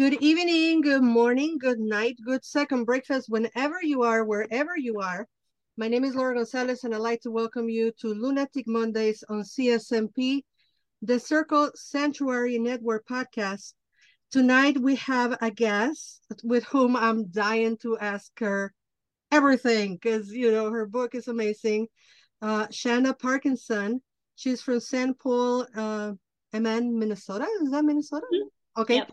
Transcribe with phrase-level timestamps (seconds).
[0.00, 5.28] Good evening, good morning, good night, good second breakfast, whenever you are, wherever you are.
[5.76, 9.42] My name is Laura Gonzalez, and I'd like to welcome you to Lunatic Mondays on
[9.42, 10.40] CSNP,
[11.02, 13.74] the Circle Sanctuary Network podcast.
[14.30, 18.72] Tonight, we have a guest with whom I'm dying to ask her
[19.30, 21.88] everything because, you know, her book is amazing.
[22.40, 24.00] Uh, Chanda Parkinson.
[24.34, 25.18] She's from St.
[25.18, 26.12] Paul, uh,
[26.54, 27.46] MN, Minnesota.
[27.60, 28.24] Is that Minnesota?
[28.32, 28.80] Mm-hmm.
[28.80, 28.94] Okay.
[28.94, 29.12] Yep.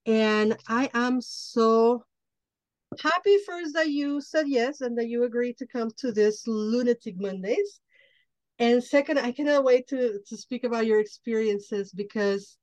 [0.05, 2.03] And I am so
[2.99, 7.19] happy first that you said yes and that you agreed to come to this Lunatic
[7.19, 7.79] Mondays.
[8.59, 12.57] And second, I cannot wait to to speak about your experiences because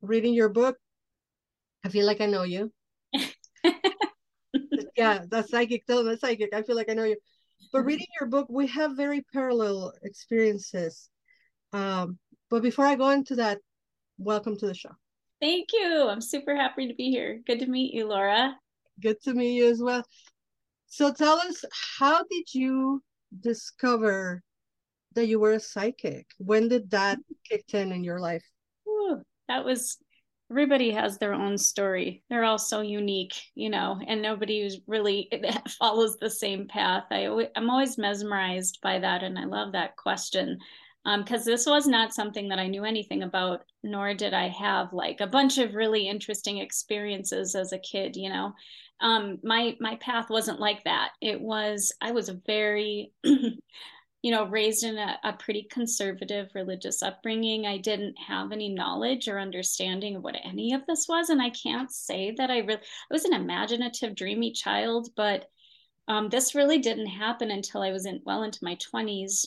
[0.00, 0.76] reading your book,
[1.84, 2.72] I feel like I know you.
[4.96, 5.86] yeah, that's psychic.
[5.86, 6.54] Tell them psychic.
[6.54, 7.16] I feel like I know you.
[7.72, 11.10] But reading your book, we have very parallel experiences.
[11.72, 12.18] Um,
[12.50, 13.58] but before I go into that,
[14.18, 14.92] welcome to the show.
[15.40, 16.08] Thank you.
[16.08, 17.40] I'm super happy to be here.
[17.46, 18.56] Good to meet you, Laura.
[19.02, 20.04] Good to meet you as well.
[20.86, 21.64] So tell us,
[21.98, 23.02] how did you
[23.40, 24.42] discover
[25.14, 26.26] that you were a psychic.
[26.38, 28.44] When did that kick in in your life?
[28.88, 29.98] Ooh, that was
[30.50, 32.22] everybody has their own story.
[32.28, 35.28] They're all so unique, you know, and nobody really
[35.78, 37.04] follows the same path.
[37.10, 40.58] I I'm always mesmerized by that, and I love that question
[41.04, 44.92] because um, this was not something that I knew anything about, nor did I have
[44.92, 48.16] like a bunch of really interesting experiences as a kid.
[48.16, 48.52] You know,
[49.00, 51.10] um, my my path wasn't like that.
[51.20, 53.12] It was I was a very
[54.24, 57.66] you know, raised in a, a, pretty conservative religious upbringing.
[57.66, 61.28] I didn't have any knowledge or understanding of what any of this was.
[61.28, 65.50] And I can't say that I really, I was an imaginative, dreamy child, but
[66.08, 69.46] um, this really didn't happen until I was in well into my 20s.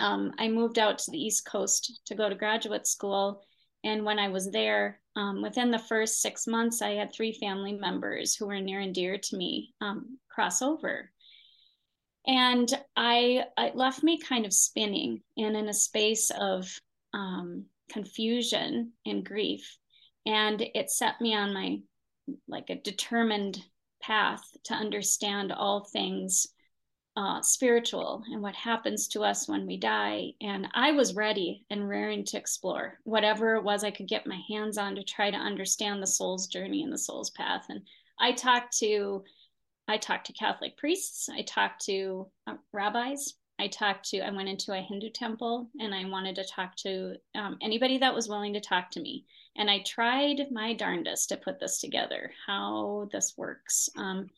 [0.00, 3.44] Um, I moved out to the East Coast to go to graduate school.
[3.84, 7.74] And when I was there, um, within the first six months, I had three family
[7.74, 11.11] members who were near and dear to me um, cross over
[12.26, 16.68] and I it left me kind of spinning and in a space of
[17.14, 19.78] um, confusion and grief,
[20.26, 21.78] and it set me on my
[22.48, 23.62] like a determined
[24.00, 26.46] path to understand all things
[27.16, 30.32] uh, spiritual and what happens to us when we die.
[30.40, 34.40] And I was ready and raring to explore whatever it was I could get my
[34.48, 37.66] hands on to try to understand the soul's journey and the soul's path.
[37.68, 37.82] And
[38.18, 39.24] I talked to
[39.92, 41.28] I talked to Catholic priests.
[41.28, 43.34] I talked to uh, rabbis.
[43.58, 47.16] I talked to, I went into a Hindu temple and I wanted to talk to
[47.34, 49.26] um, anybody that was willing to talk to me.
[49.54, 53.90] And I tried my darndest to put this together, how this works.
[53.98, 54.28] Um,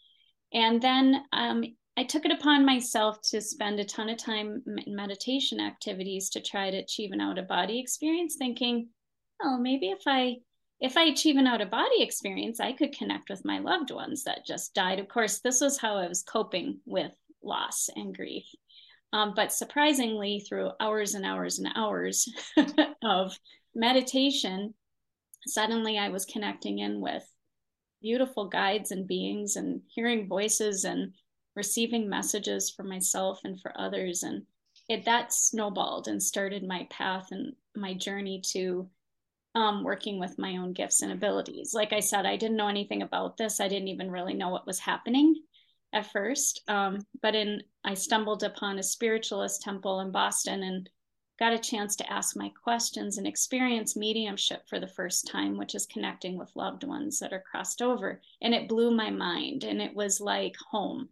[0.53, 1.63] and then um,
[1.97, 6.41] I took it upon myself to spend a ton of time in meditation activities to
[6.41, 8.89] try to achieve an out of body experience, thinking,
[9.41, 10.39] oh, maybe if I
[10.81, 14.25] if I achieve an out of body experience, I could connect with my loved ones
[14.25, 14.99] that just died.
[14.99, 17.13] Of course, this was how I was coping with
[17.43, 18.45] loss and grief.
[19.13, 22.29] Um, but surprisingly, through hours and hours and hours
[23.05, 23.39] of
[23.75, 24.75] meditation,
[25.47, 27.25] suddenly I was connecting in with
[28.03, 31.15] beautiful guides and beings and hearing voices and
[31.55, 34.25] receiving messages for myself and for others.
[34.25, 34.43] And
[34.89, 38.89] it that snowballed and started my path and my journey to
[39.55, 41.75] um, working with my own gifts and abilities.
[41.75, 43.61] Like I said, I didn't know anything about this.
[43.61, 45.35] I didn't even really know what was happening
[45.93, 46.63] at first.
[46.67, 50.91] Um, but in I stumbled upon a spiritualist temple in Boston and
[51.39, 55.75] got a chance to ask my questions and experience mediumship for the first time, which
[55.75, 58.21] is connecting with loved ones that are crossed over.
[58.41, 61.09] And it blew my mind and it was like home.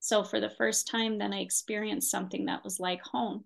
[0.00, 3.44] So for the first time, then I experienced something that was like home.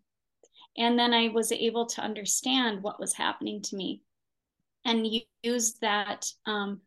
[0.76, 4.02] And then I was able to understand what was happening to me
[4.84, 5.06] and
[5.42, 6.80] use that um,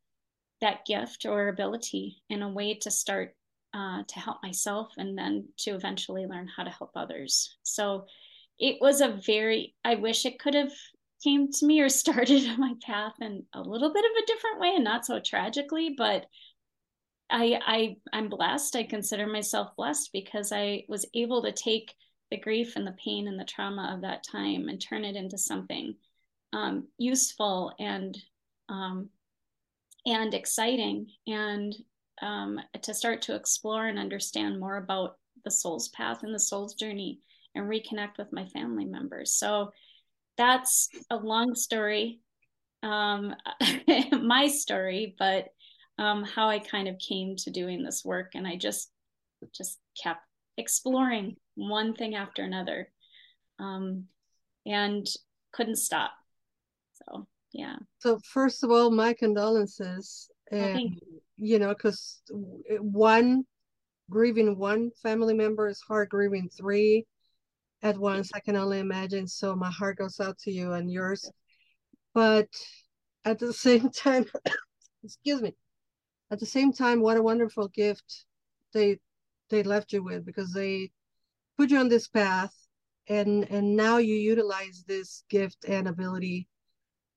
[0.62, 3.36] that gift or ability in a way to start
[3.74, 7.58] uh, to help myself and then to eventually learn how to help others.
[7.64, 8.06] So
[8.60, 10.72] it was a very i wish it could have
[11.24, 14.74] came to me or started my path in a little bit of a different way
[14.76, 16.26] and not so tragically but
[17.30, 18.76] i i i'm blessed.
[18.76, 21.94] I consider myself blessed because i was able to take
[22.32, 25.38] the grief and the pain and the trauma of that time and turn it into
[25.38, 25.96] something
[26.54, 28.18] um, useful and
[28.70, 29.10] um,
[30.06, 31.76] and exciting and
[32.22, 36.76] um, to start to explore and understand more about the soul's path and the soul's
[36.76, 37.20] journey
[37.56, 39.34] and reconnect with my family members.
[39.34, 39.72] So
[40.38, 42.20] that's a long story,
[42.82, 43.36] um,
[44.12, 45.50] my story, but
[45.98, 48.32] um, how I kind of came to doing this work.
[48.36, 48.90] And I just,
[49.56, 50.22] just kept
[50.58, 52.90] exploring one thing after another
[53.60, 54.06] um,
[54.66, 55.06] and
[55.52, 56.12] couldn't stop.
[56.94, 57.76] So, yeah.
[58.00, 60.30] So, first of all, my condolences.
[60.52, 61.22] Oh, and, you.
[61.38, 62.22] you know, because
[62.80, 63.46] one
[64.10, 67.06] grieving one family member is hard grieving three
[67.82, 68.30] at once.
[68.34, 69.28] I can only imagine.
[69.28, 71.32] So my heart goes out to you and yours.
[72.14, 72.50] But
[73.26, 74.26] at the same time,
[75.04, 75.56] excuse me,
[76.32, 78.26] at the same time, what a wonderful gift
[78.74, 79.00] they
[79.50, 80.92] they left you with because they
[81.58, 82.54] put you on this path
[83.08, 86.48] and and now you utilize this gift and ability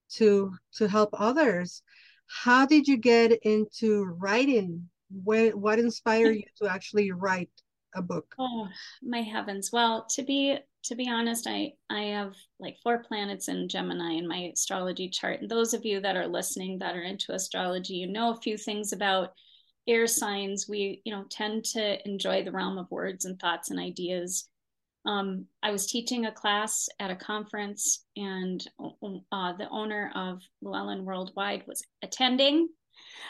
[0.08, 1.82] to to help others
[2.26, 4.88] how did you get into writing
[5.22, 7.50] what what inspired you to actually write
[7.94, 8.34] a book?
[8.38, 8.68] Oh
[9.02, 9.70] my heavens!
[9.72, 14.28] Well, to be to be honest, I I have like four planets in Gemini in
[14.28, 15.40] my astrology chart.
[15.40, 18.56] And those of you that are listening that are into astrology, you know a few
[18.56, 19.32] things about
[19.86, 20.68] air signs.
[20.68, 24.48] We you know tend to enjoy the realm of words and thoughts and ideas.
[25.06, 28.64] Um, I was teaching a class at a conference, and
[29.32, 32.68] uh, the owner of Llewellyn Worldwide was attending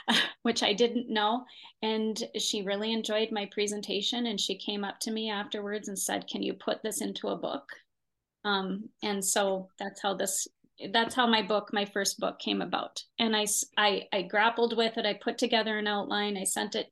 [0.43, 1.45] which I didn't know.
[1.83, 4.27] And she really enjoyed my presentation.
[4.27, 7.37] And she came up to me afterwards and said, Can you put this into a
[7.37, 7.69] book?
[8.45, 10.47] Um, and so that's how this
[10.93, 13.47] that's how my book my first book came about and I,
[13.79, 16.91] I i grappled with it i put together an outline i sent it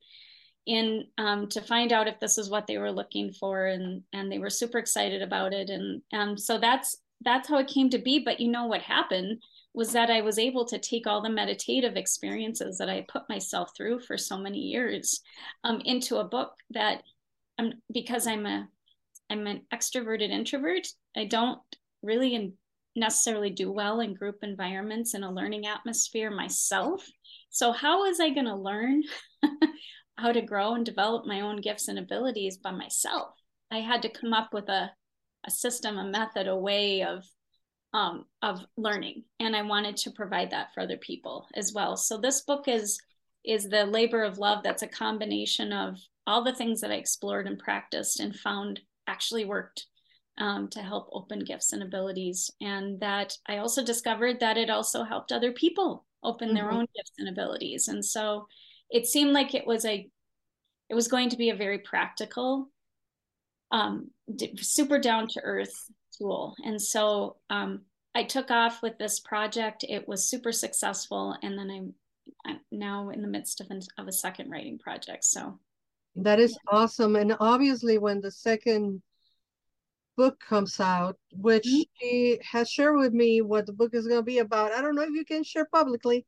[0.67, 4.31] in um, to find out if this is what they were looking for and and
[4.31, 7.99] they were super excited about it and um, so that's that's how it came to
[7.99, 9.43] be but you know what happened
[9.75, 13.73] was that I was able to take all the meditative experiences that I put myself
[13.77, 15.21] through for so many years
[15.65, 17.03] um, into a book that
[17.59, 18.69] I'm because I'm a
[19.31, 20.87] I'm an extroverted introvert.
[21.17, 21.61] I don't
[22.03, 22.53] really in,
[22.95, 27.05] necessarily do well in group environments in a learning atmosphere myself.
[27.51, 29.03] So how was I going to learn
[30.17, 33.35] how to grow and develop my own gifts and abilities by myself?
[33.71, 34.91] I had to come up with a
[35.47, 37.25] a system, a method, a way of
[37.95, 42.19] um, of learning and i wanted to provide that for other people as well so
[42.19, 43.01] this book is
[43.45, 45.97] is the labor of love that's a combination of
[46.27, 49.87] all the things that i explored and practiced and found actually worked
[50.39, 55.05] um, to help open gifts and abilities and that i also discovered that it also
[55.05, 56.57] helped other people open mm-hmm.
[56.57, 58.45] their own gifts and abilities and so
[58.91, 60.09] it seemed like it was a
[60.89, 62.69] it was going to be a very practical
[63.71, 64.11] um,
[64.57, 66.55] super down to earth tool.
[66.65, 67.83] And so um,
[68.15, 69.85] I took off with this project.
[69.89, 71.37] It was super successful.
[71.43, 71.95] And then I'm,
[72.47, 75.25] I'm now in the midst of, an, of a second writing project.
[75.25, 75.59] So
[76.17, 77.17] that is awesome.
[77.17, 79.03] And obviously, when the second
[80.17, 81.81] book comes out, which mm-hmm.
[82.01, 84.95] she has shared with me what the book is going to be about, I don't
[84.95, 86.25] know if you can share publicly.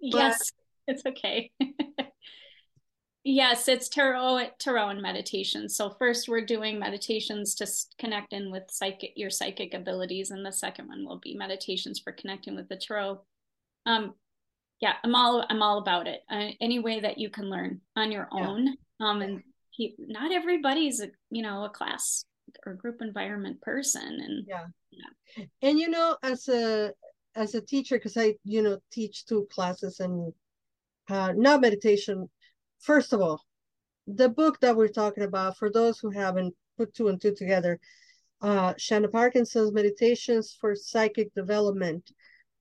[0.00, 0.52] Yes,
[0.88, 1.52] it's okay.
[3.30, 5.68] Yes, it's tarot, tarot and meditation.
[5.68, 7.66] So first we're doing meditations to
[7.98, 12.10] connect in with psychic your psychic abilities, and the second one will be meditations for
[12.10, 13.20] connecting with the tarot.
[13.84, 14.14] Um,
[14.80, 16.20] yeah, I'm all I'm all about it.
[16.30, 18.66] Uh, any way that you can learn on your own.
[18.66, 19.06] Yeah.
[19.06, 19.42] Um, and
[19.72, 22.24] he, not everybody's a you know a class
[22.64, 25.44] or group environment person, and yeah, yeah.
[25.60, 26.92] And you know, as a
[27.34, 30.32] as a teacher, because I you know teach two classes and
[31.08, 32.28] uh, not meditation
[32.78, 33.44] first of all,
[34.06, 37.78] the book that we're talking about, for those who haven't put two and two together,
[38.40, 42.10] uh, Chanda Parkinson's Meditations for Psychic Development,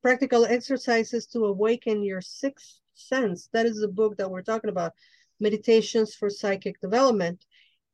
[0.01, 3.49] Practical Exercises to Awaken Your Sixth Sense.
[3.53, 4.93] That is the book that we're talking about,
[5.39, 7.45] Meditations for Psychic Development.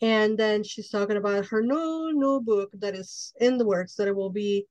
[0.01, 4.07] And then she's talking about her new, new book that is in the works, that
[4.07, 4.65] it will be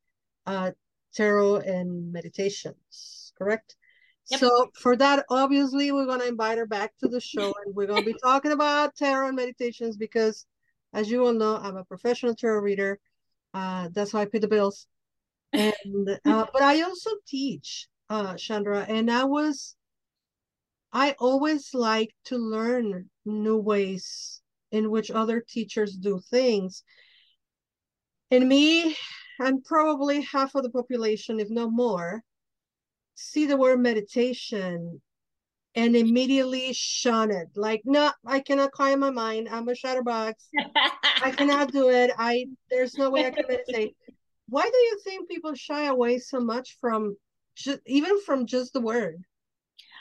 [0.47, 0.73] uh,
[1.15, 3.77] Tarot and Meditations, correct?
[4.31, 4.41] Yep.
[4.41, 7.87] So for that, obviously, we're going to invite her back to the show and we're
[7.87, 10.47] going to be talking about tarot and meditations because,
[10.93, 13.01] as you all know, I'm a professional tarot reader.
[13.53, 14.87] Uh, that's how I pay the bills.
[15.53, 15.75] And
[16.25, 19.75] uh, but I also teach, uh, Chandra, and I was,
[20.93, 26.85] I always like to learn new ways in which other teachers do things.
[28.31, 28.97] And me,
[29.39, 32.23] and probably half of the population, if not more,
[33.15, 35.01] see the word meditation
[35.75, 37.49] and immediately shun it.
[37.57, 39.49] Like, no, I cannot quiet my mind.
[39.51, 40.35] I'm a shutterbox.
[41.23, 42.11] I cannot do it.
[42.19, 43.97] I there's no way I can meditate.
[44.49, 47.17] Why do you think people shy away so much from
[47.57, 49.23] just even from just the word?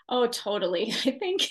[0.10, 0.94] Oh, totally.
[1.06, 1.48] I think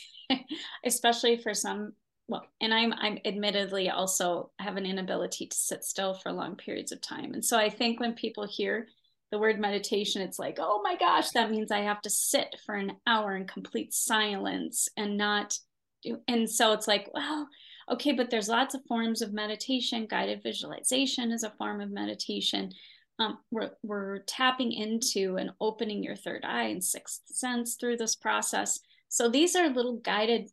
[0.85, 1.95] especially for some
[2.29, 6.93] well, and I'm I'm admittedly also have an inability to sit still for long periods
[6.93, 7.33] of time.
[7.33, 8.87] And so I think when people hear
[9.31, 12.75] the word meditation, it's like, oh my gosh, that means I have to sit for
[12.75, 15.57] an hour in complete silence and not
[16.03, 16.19] do.
[16.27, 17.49] And so it's like, well,
[17.91, 20.07] okay, but there's lots of forms of meditation.
[20.11, 22.73] Guided visualization is a form of meditation.
[23.19, 28.17] Um, we're, we're tapping into and opening your third eye and sixth sense through this
[28.17, 28.81] process.
[29.09, 30.51] So these are little guided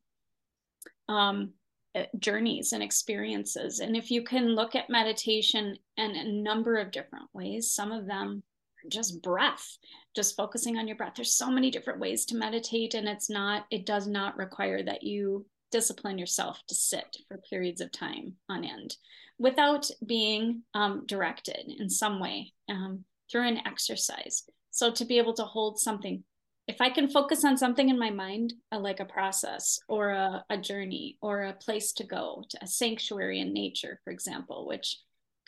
[1.07, 1.53] um,
[1.95, 3.79] uh, journeys and experiences.
[3.79, 8.05] And if you can look at meditation in a number of different ways, some of
[8.05, 8.43] them
[8.89, 9.77] just breath,
[10.15, 11.13] just focusing on your breath.
[11.15, 15.03] There's so many different ways to meditate, and it's not, it does not require that
[15.03, 18.95] you discipline yourself to sit for periods of time on end
[19.37, 24.43] without being um, directed in some way um, through an exercise.
[24.71, 26.23] So to be able to hold something,
[26.67, 30.43] if I can focus on something in my mind, uh, like a process or a,
[30.49, 34.99] a journey or a place to go, to a sanctuary in nature, for example, which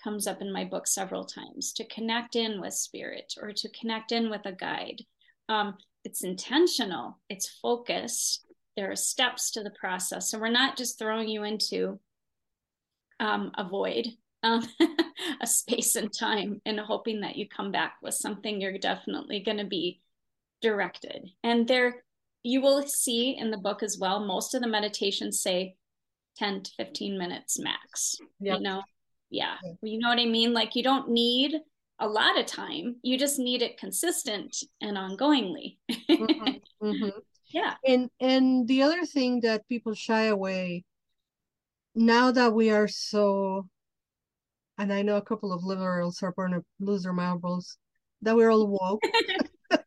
[0.03, 4.11] comes up in my book several times, to connect in with spirit or to connect
[4.11, 5.01] in with a guide.
[5.47, 10.31] Um, it's intentional, it's focused, there are steps to the process.
[10.31, 11.99] So we're not just throwing you into
[13.19, 14.07] um, a void,
[14.43, 14.65] um,
[15.41, 19.57] a space and time, and hoping that you come back with something you're definitely going
[19.57, 19.99] to be
[20.61, 21.29] directed.
[21.43, 22.03] And there,
[22.43, 25.75] you will see in the book as well, most of the meditations say
[26.37, 28.15] 10 to 15 minutes max.
[28.39, 28.57] Yep.
[28.57, 28.81] You know,
[29.29, 29.55] yeah.
[29.63, 30.53] yeah, you know what I mean?
[30.53, 31.55] Like you don't need
[31.99, 35.77] a lot of time, you just need it consistent and ongoingly.
[36.09, 36.49] mm-hmm.
[36.81, 37.09] Mm-hmm
[37.49, 40.83] yeah and and the other thing that people shy away
[41.95, 43.67] now that we are so
[44.77, 47.77] and i know a couple of liberals are going to lose their marbles
[48.21, 49.01] that we're all woke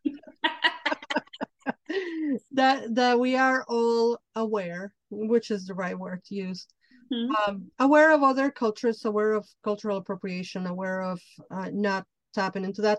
[2.53, 6.67] that that we are all aware which is the right word to use
[7.13, 7.51] mm-hmm.
[7.51, 12.83] um, aware of other cultures aware of cultural appropriation aware of uh, not tapping into
[12.83, 12.99] that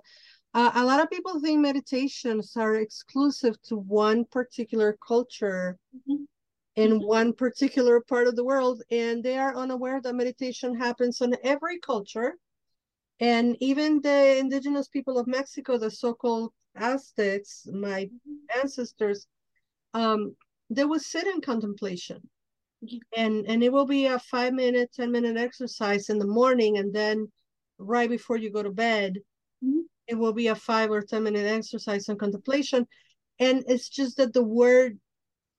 [0.55, 6.23] uh, a lot of people think meditations are exclusive to one particular culture mm-hmm.
[6.75, 7.07] in mm-hmm.
[7.07, 11.79] one particular part of the world, and they are unaware that meditation happens in every
[11.79, 12.35] culture.
[13.19, 18.59] And even the indigenous people of Mexico, the so called Aztecs, my mm-hmm.
[18.61, 19.25] ancestors,
[19.95, 20.35] um,
[20.69, 22.21] they would sit in contemplation.
[23.15, 26.93] And and it will be a five minute, 10 minute exercise in the morning, and
[26.93, 27.31] then
[27.77, 29.19] right before you go to bed,
[29.63, 32.87] mm-hmm it will be a five or 10 minute exercise on contemplation.
[33.39, 34.99] And it's just that the word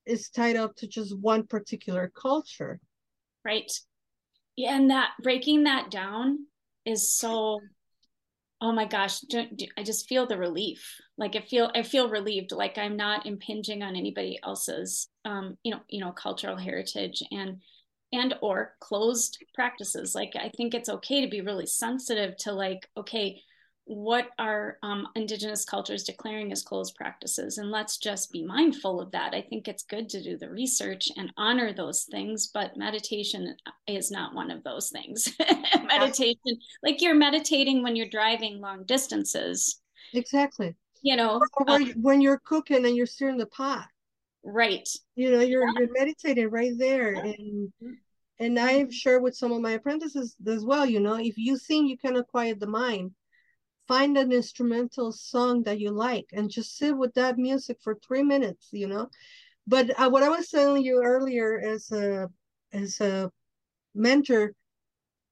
[0.05, 2.79] is tied up to just one particular culture.
[3.43, 3.71] Right.
[4.55, 6.45] Yeah, and that breaking that down
[6.85, 7.59] is so
[8.61, 9.19] oh my gosh
[9.77, 13.83] i just feel the relief like i feel i feel relieved like i'm not impinging
[13.83, 17.61] on anybody else's um you know you know cultural heritage and
[18.13, 20.15] and or closed practices.
[20.15, 23.41] Like i think it's okay to be really sensitive to like okay
[23.85, 27.59] what are um, indigenous cultures declaring as closed practices?
[27.59, 29.35] And let's just be mindful of that.
[29.35, 33.55] I think it's good to do the research and honor those things but meditation
[33.87, 35.31] is not one of those things.
[35.85, 39.79] Meditation like you're meditating when you're driving long distances.
[40.13, 40.75] Exactly.
[41.03, 43.85] You know um, when you're cooking and you're stirring the pot
[44.45, 45.73] right you know you're yeah.
[45.79, 47.33] you're meditating right there yeah.
[47.37, 47.71] and
[48.39, 51.89] and i've shared with some of my apprentices as well you know if you think
[51.89, 53.11] you cannot quiet the mind
[53.87, 58.23] find an instrumental song that you like and just sit with that music for three
[58.23, 59.09] minutes you know
[59.65, 62.29] but uh, what i was telling you earlier as a
[62.71, 63.31] as a
[63.95, 64.53] mentor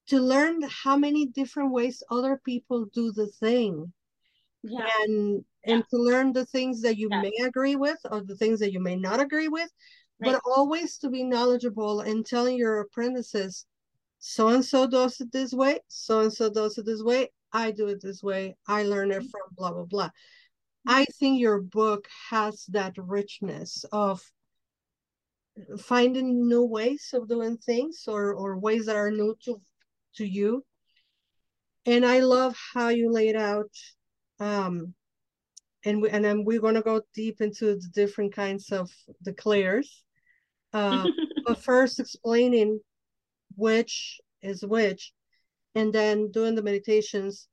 [0.07, 3.93] to learn how many different ways other people do the thing
[4.63, 4.87] yeah.
[5.01, 7.21] and and to learn the things that you yeah.
[7.21, 9.69] may agree with or the things that you may not agree with
[10.19, 10.33] right.
[10.33, 13.65] but always to be knowledgeable and telling your apprentices
[14.19, 17.69] so and so does it this way so and so does it this way I
[17.71, 18.55] do it this way.
[18.67, 20.09] I learn it from blah, blah, blah.
[20.87, 24.21] I think your book has that richness of
[25.79, 29.61] finding new ways of doing things or, or ways that are new to,
[30.15, 30.65] to you.
[31.85, 33.69] And I love how you laid out
[34.39, 34.95] um,
[35.85, 38.89] and we, and then we're going to go deep into the different kinds of
[39.21, 40.03] declares.
[40.71, 41.07] Uh,
[41.45, 42.79] but first explaining
[43.55, 45.13] which is which
[45.75, 47.47] and then doing the meditations.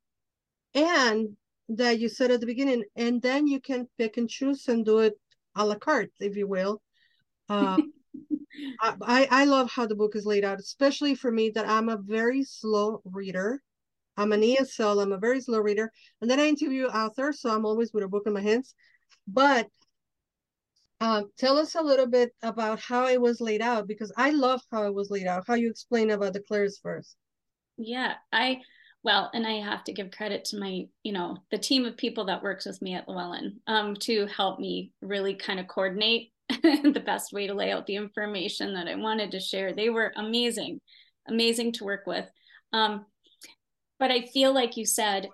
[0.75, 1.37] And
[1.69, 4.99] that you said at the beginning and then you can pick and choose and do
[4.99, 5.15] it
[5.55, 6.83] a la carte if you will.
[7.49, 7.79] Uh,
[8.81, 11.97] I, I love how the book is laid out especially for me that i'm a
[11.97, 13.63] very slow reader
[14.21, 17.67] i'm an esl i'm a very slow reader and then i interview authors so i'm
[17.67, 18.75] always with a book in my hands
[19.27, 19.69] but
[21.01, 24.63] Um, tell us a little bit about how it was laid out because I love
[24.71, 25.45] how it was laid out.
[25.47, 27.17] How you explain about the clairs first.
[27.77, 28.61] Yeah, I
[29.03, 32.27] well, and I have to give credit to my, you know, the team of people
[32.27, 37.03] that works with me at Llewellyn um, to help me really kind of coordinate the
[37.05, 39.73] best way to lay out the information that I wanted to share.
[39.73, 40.83] They were amazing,
[41.27, 42.27] amazing to work with.
[42.75, 43.07] Um,
[44.01, 45.29] but I feel like you said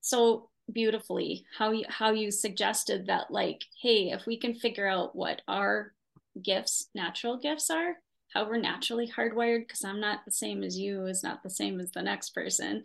[0.00, 5.14] so beautifully how you how you suggested that like, hey, if we can figure out
[5.14, 5.92] what our
[6.40, 7.96] gifts, natural gifts are,
[8.32, 11.78] how we're naturally hardwired, because I'm not the same as you, is not the same
[11.80, 12.84] as the next person.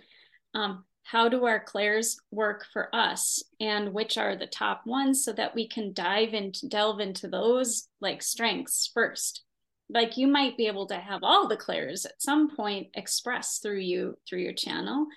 [0.53, 5.31] Um, how do our clairs work for us and which are the top ones so
[5.31, 9.43] that we can dive into delve into those like strengths first
[9.89, 13.79] like you might be able to have all the clairs at some point express through
[13.79, 15.07] you through your channel.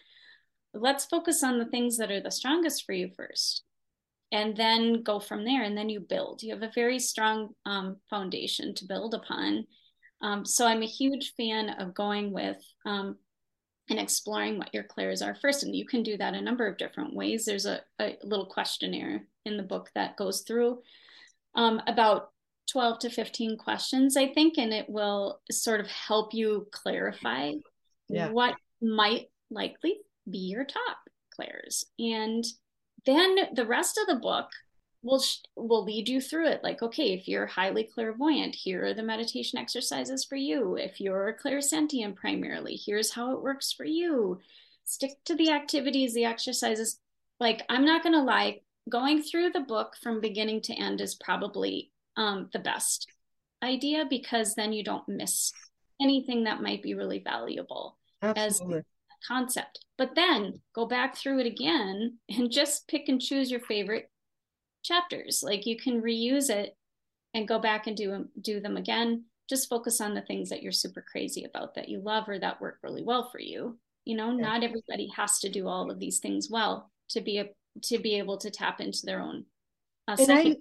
[0.73, 3.65] Let's focus on the things that are the strongest for you first
[4.33, 6.43] and then go from there and then you build.
[6.43, 9.67] You have a very strong um, foundation to build upon.
[10.23, 13.17] Um, so i'm a huge fan of going with um,
[13.89, 16.77] and exploring what your clairs are first and you can do that a number of
[16.77, 17.45] different ways.
[17.45, 20.83] There's a, a little questionnaire in the book that goes through
[21.55, 22.31] um, about
[22.71, 27.53] 12 to 15 questions i think and it will sort of help you clarify
[28.09, 28.31] yeah.
[28.31, 29.99] what might likely
[30.31, 30.99] be your top
[31.35, 32.45] clairs and
[33.07, 34.49] then the rest of the book
[35.03, 35.23] will
[35.57, 36.63] will lead you through it.
[36.63, 40.77] Like okay if you're highly clairvoyant here are the meditation exercises for you.
[40.77, 44.41] If you're clairsentient primarily here's how it works for you.
[44.85, 46.99] Stick to the activities the exercises.
[47.39, 51.15] Like i'm not going to lie going through the book from beginning to end is
[51.15, 53.09] probably um, the best
[53.63, 55.53] idea because then you don't miss
[56.01, 58.79] anything that might be really valuable Absolutely.
[58.79, 63.51] as a concept but then go back through it again and just pick and choose
[63.51, 64.09] your favorite
[64.83, 65.43] chapters.
[65.45, 66.77] Like you can reuse it
[67.35, 69.25] and go back and do do them again.
[69.49, 72.61] Just focus on the things that you're super crazy about that you love or that
[72.61, 73.79] work really well for you.
[74.05, 74.43] You know, yeah.
[74.43, 77.51] not everybody has to do all of these things well to be a
[77.85, 79.45] to be able to tap into their own.
[80.09, 80.57] Uh, and I,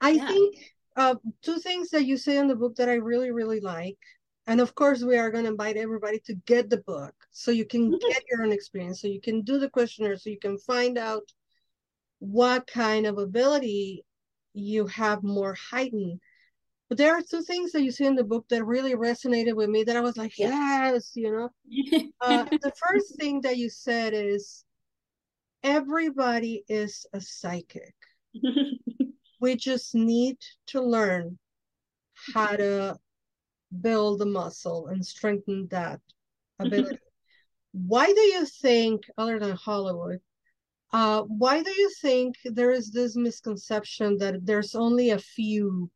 [0.00, 0.26] I yeah.
[0.26, 3.98] think uh, two things that you say in the book that I really really like,
[4.46, 7.64] and of course we are going to invite everybody to get the book so you
[7.64, 8.08] can mm-hmm.
[8.10, 11.24] get your own experience, so you can do the questionnaire, so you can find out
[12.18, 14.04] what kind of ability
[14.54, 16.20] you have more heightened.
[16.88, 19.70] But there are two things that you see in the book that really resonated with
[19.70, 21.48] me that I was like, yes, you know.
[22.20, 24.64] uh, the first thing that you said is
[25.62, 27.94] everybody is a psychic.
[29.42, 31.36] we just need to learn
[32.34, 32.96] how to
[33.80, 36.00] build the muscle and strengthen that
[36.60, 36.96] ability.
[37.72, 40.20] Why do you think, other than Hollywood,
[40.92, 45.90] uh, why do you think there is this misconception that there's only a few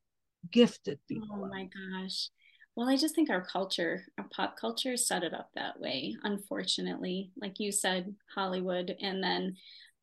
[0.51, 1.29] gifted people?
[1.33, 2.31] Oh my gosh.
[2.75, 7.31] Well, I just think our culture, our pop culture set it up that way, unfortunately.
[7.41, 9.57] Like you said, Hollywood, and then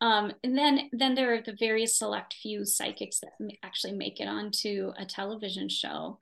[0.03, 3.31] um, and then then there are the very select few psychics that
[3.63, 6.19] actually make it onto a television show.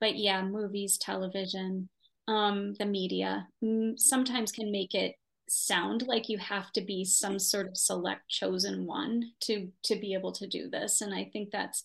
[0.00, 1.88] But yeah, movies, television,
[2.28, 5.14] um, the media mm, sometimes can make it
[5.48, 10.14] sound like you have to be some sort of select chosen one to to be
[10.14, 11.82] able to do this and i think that's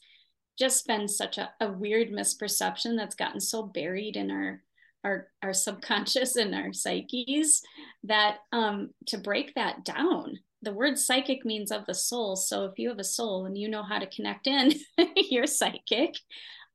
[0.58, 4.62] just been such a, a weird misperception that's gotten so buried in our
[5.04, 7.62] our our subconscious and our psyches
[8.04, 12.36] that um to break that down the word psychic means of the soul.
[12.36, 14.74] So if you have a soul and you know how to connect in
[15.16, 16.16] you're psychic.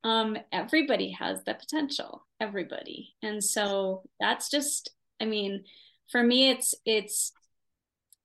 [0.02, 3.10] Um everybody has the potential everybody.
[3.22, 5.64] And so that's just i mean
[6.10, 7.32] for me it's it's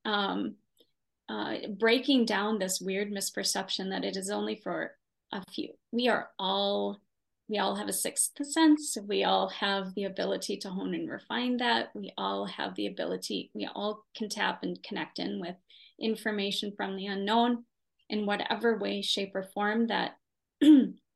[0.06, 0.56] um,
[1.28, 4.92] uh, breaking down this weird misperception that it is only for
[5.34, 5.74] a few.
[5.92, 7.02] We are all
[7.50, 8.98] we all have a sixth sense.
[9.08, 11.90] We all have the ability to hone and refine that.
[11.96, 15.56] We all have the ability we all can tap and connect in with
[16.00, 17.64] information from the unknown
[18.10, 20.18] in whatever way shape or form that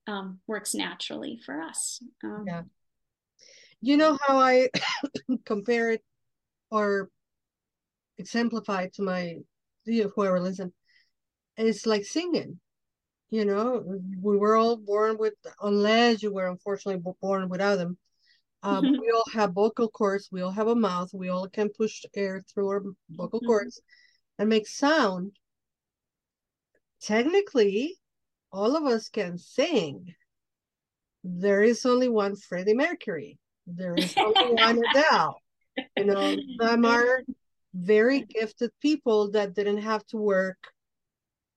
[0.08, 2.00] um, works naturally for us.
[2.24, 2.62] Um, yeah.
[3.82, 4.70] You know how i
[5.46, 6.04] compare it
[6.70, 7.10] or
[8.18, 9.38] exemplify it to my
[9.86, 10.72] view of whoever listen?
[11.58, 12.60] It's like singing
[13.32, 13.82] you know
[14.22, 17.98] we were all born with unless you were unfortunately born without them.
[18.62, 18.92] Um, mm-hmm.
[19.02, 22.44] we all have vocal cords we all have a mouth we all can push air
[22.48, 23.48] through our vocal mm-hmm.
[23.48, 23.82] cords
[24.38, 25.32] and make sound.
[27.02, 27.96] Technically
[28.52, 30.14] all of us can sing.
[31.24, 33.40] There is only one freddie mercury.
[33.66, 35.38] There is only one adele.
[35.96, 37.22] You know them are
[37.74, 40.58] very gifted people that didn't have to work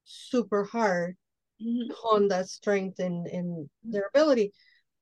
[0.05, 1.17] super hard
[1.65, 1.93] mm-hmm.
[1.97, 4.53] hone that strength and in their ability.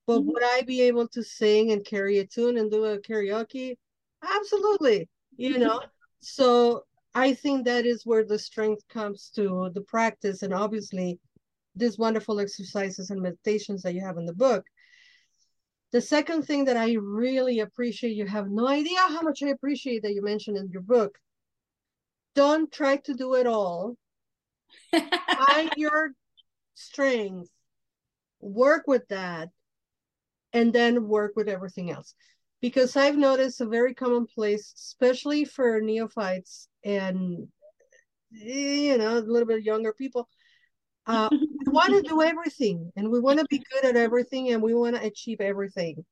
[0.05, 0.29] But mm-hmm.
[0.29, 3.77] would I be able to sing and carry a tune and do a karaoke?
[4.23, 5.09] Absolutely.
[5.35, 5.81] You know,
[6.19, 6.83] so
[7.15, 11.19] I think that is where the strength comes to the practice, and obviously,
[11.75, 14.65] these wonderful exercises and meditations that you have in the book.
[15.91, 20.01] The second thing that I really appreciate, you have no idea how much I appreciate
[20.03, 21.17] that you mentioned in your book.
[22.35, 23.95] Don't try to do it all.
[24.91, 26.13] Find your
[26.75, 27.49] strength,
[28.39, 29.49] work with that,
[30.53, 32.15] and then work with everything else.
[32.61, 37.47] Because I've noticed a very common place, especially for neophytes and
[38.33, 40.27] you know, a little bit younger people,
[41.05, 44.61] uh, we want to do everything and we want to be good at everything and
[44.61, 46.03] we want to achieve everything.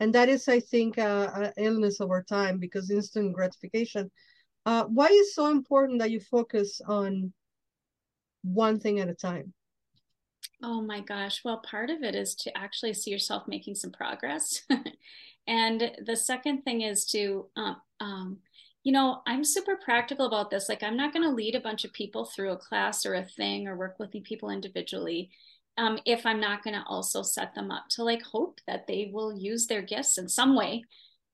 [0.00, 4.10] And that is, I think, uh, an illness over time because instant gratification.
[4.66, 7.32] Uh, why is so important that you focus on
[8.42, 9.52] one thing at a time?
[10.62, 11.42] Oh my gosh.
[11.44, 14.62] Well, part of it is to actually see yourself making some progress.
[15.46, 18.38] and the second thing is to um, um,
[18.82, 20.68] you know, I'm super practical about this.
[20.68, 23.24] Like, I'm not going to lead a bunch of people through a class or a
[23.24, 25.30] thing or work with people individually
[25.80, 29.10] um, if I'm not going to also set them up to like hope that they
[29.12, 30.84] will use their gifts in some way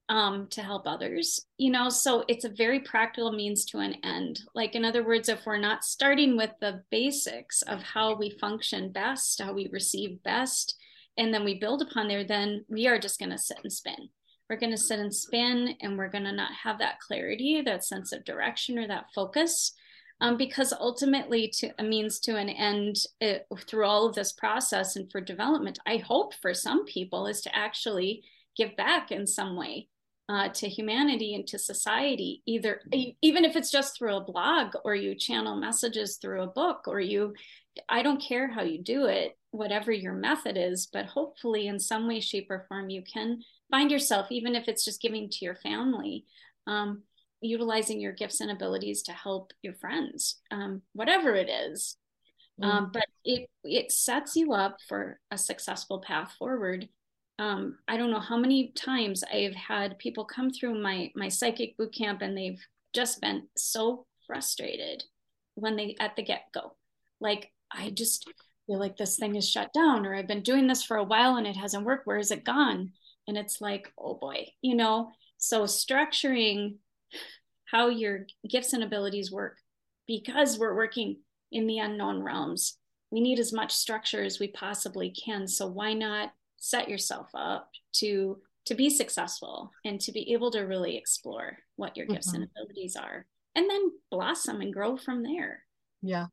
[0.09, 1.47] um, to help others.
[1.59, 4.40] You know, so it's a very practical means to an end.
[4.55, 8.92] Like, in other words, if we're not starting with the basics of how we function
[8.92, 10.77] best, how we receive best,
[11.19, 14.09] and then we build upon there, then we are just going to sit and spin
[14.49, 17.85] we're going to sit and spin and we're going to not have that clarity that
[17.85, 19.73] sense of direction or that focus
[20.21, 24.97] um, because ultimately to a means to an end it, through all of this process
[24.97, 28.23] and for development i hope for some people is to actually
[28.57, 29.88] give back in some way
[30.29, 32.81] uh, to humanity and to society either
[33.23, 36.99] even if it's just through a blog or you channel messages through a book or
[36.99, 37.33] you
[37.89, 42.09] i don't care how you do it whatever your method is but hopefully in some
[42.09, 43.39] way shape or form you can
[43.71, 46.25] find yourself, even if it's just giving to your family,
[46.67, 47.03] um,
[47.41, 51.97] utilizing your gifts and abilities to help your friends, um, whatever it is.
[52.61, 52.67] Mm.
[52.67, 56.89] Um, but it it sets you up for a successful path forward.
[57.38, 61.77] Um, I don't know how many times I've had people come through my my psychic
[61.77, 62.61] boot camp and they've
[62.94, 65.05] just been so frustrated
[65.55, 66.75] when they at the get go,
[67.20, 68.31] like I just
[68.66, 71.37] feel like this thing is shut down, or I've been doing this for a while
[71.37, 72.07] and it hasn't worked.
[72.07, 72.92] Where is it gone?
[73.27, 76.77] and it's like oh boy you know so structuring
[77.66, 79.59] how your gifts and abilities work
[80.07, 81.16] because we're working
[81.53, 82.79] in the unknown realms
[83.11, 86.31] we need as much structure as we possibly can so why not
[86.68, 91.96] set yourself up to to be successful and to be able to really explore what
[91.96, 92.42] your gifts mm-hmm.
[92.42, 95.62] and abilities are and then blossom and grow from there
[96.02, 96.26] yeah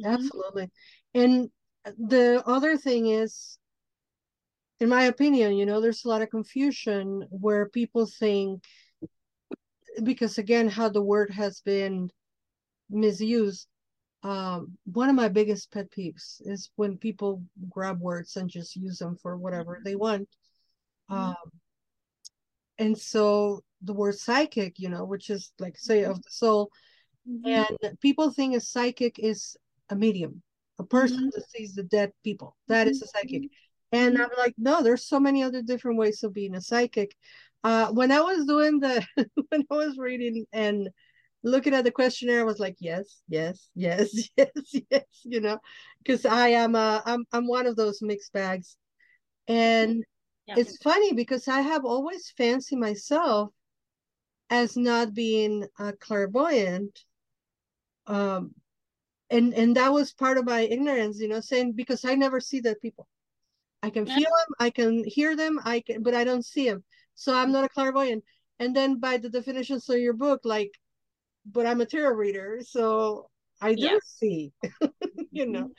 [0.00, 0.14] mm-hmm.
[0.14, 0.70] absolutely
[1.14, 1.50] and
[1.98, 3.58] the other thing is
[4.80, 8.64] in my opinion, you know, there's a lot of confusion where people think,
[10.02, 12.10] because again, how the word has been
[12.88, 13.68] misused.
[14.22, 18.98] Um, one of my biggest pet peeves is when people grab words and just use
[18.98, 20.28] them for whatever they want.
[21.10, 21.22] Mm-hmm.
[21.22, 21.50] Um,
[22.78, 26.70] and so the word psychic, you know, which is like say of the soul,
[27.28, 27.64] mm-hmm.
[27.82, 29.56] and people think a psychic is
[29.88, 30.42] a medium,
[30.78, 31.28] a person mm-hmm.
[31.34, 32.56] that sees the dead people.
[32.68, 33.50] That is a psychic.
[33.92, 37.16] And I'm like, no, there's so many other different ways of being a psychic.
[37.64, 39.04] Uh, when I was doing the,
[39.48, 40.88] when I was reading and
[41.42, 44.50] looking at the questionnaire, I was like, yes, yes, yes, yes,
[44.90, 45.58] yes, you know,
[46.02, 48.76] because I am, a, I'm, I'm one of those mixed bags.
[49.48, 50.04] And
[50.46, 50.54] yeah.
[50.58, 53.50] it's funny because I have always fancied myself
[54.48, 56.98] as not being a clairvoyant.
[58.06, 58.54] Um,
[59.30, 62.60] and and that was part of my ignorance, you know, saying because I never see
[62.60, 63.06] the people.
[63.82, 66.84] I can feel them, I can hear them, I can, but I don't see them.
[67.14, 68.24] So I'm not a clairvoyant.
[68.58, 70.72] And then by the definitions of your book, like,
[71.52, 73.28] but I'm a tarot reader, so
[73.60, 73.98] I do yeah.
[74.04, 74.52] see,
[75.30, 75.60] you know.
[75.60, 75.72] Mm-hmm.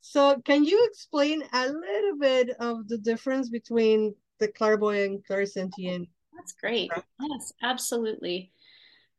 [0.00, 6.08] So can you explain a little bit of the difference between the clairvoyant, clairsentient?
[6.34, 6.90] That's great.
[7.20, 8.52] Yes, absolutely.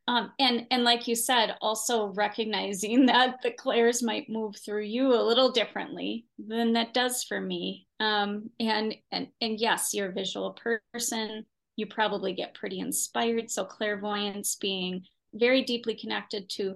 [0.07, 5.13] Um, and and like you said, also recognizing that the clairs might move through you
[5.13, 7.87] a little differently than that does for me.
[7.99, 10.57] Um, and and and yes, you're a visual
[10.93, 11.45] person.
[11.75, 13.49] You probably get pretty inspired.
[13.49, 16.75] So clairvoyance being very deeply connected to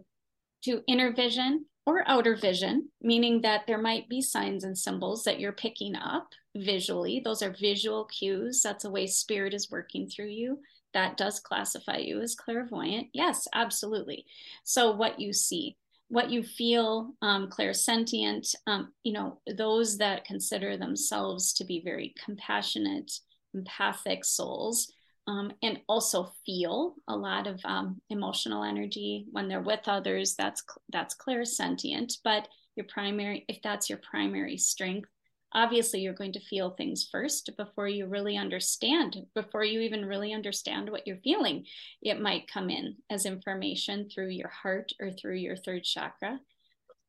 [0.64, 5.40] to inner vision or outer vision, meaning that there might be signs and symbols that
[5.40, 7.22] you're picking up visually.
[7.24, 8.62] Those are visual cues.
[8.64, 10.60] That's a way spirit is working through you
[10.94, 13.08] that does classify you as clairvoyant.
[13.14, 14.26] Yes, absolutely.
[14.64, 15.78] So, what you see.
[16.10, 22.14] what you feel, um, clairsentient, um, you know, those that consider themselves to be very
[22.24, 23.12] compassionate,
[23.54, 24.92] empathic souls,
[25.28, 30.36] um, and also feel a lot of um, emotional energy when they're with others.
[30.36, 32.18] That's that's clairsentient.
[32.24, 35.10] But your primary, if that's your primary strength,
[35.54, 40.34] obviously you're going to feel things first before you really understand before you even really
[40.34, 41.66] understand what you're feeling
[42.02, 46.40] it might come in as information through your heart or through your third chakra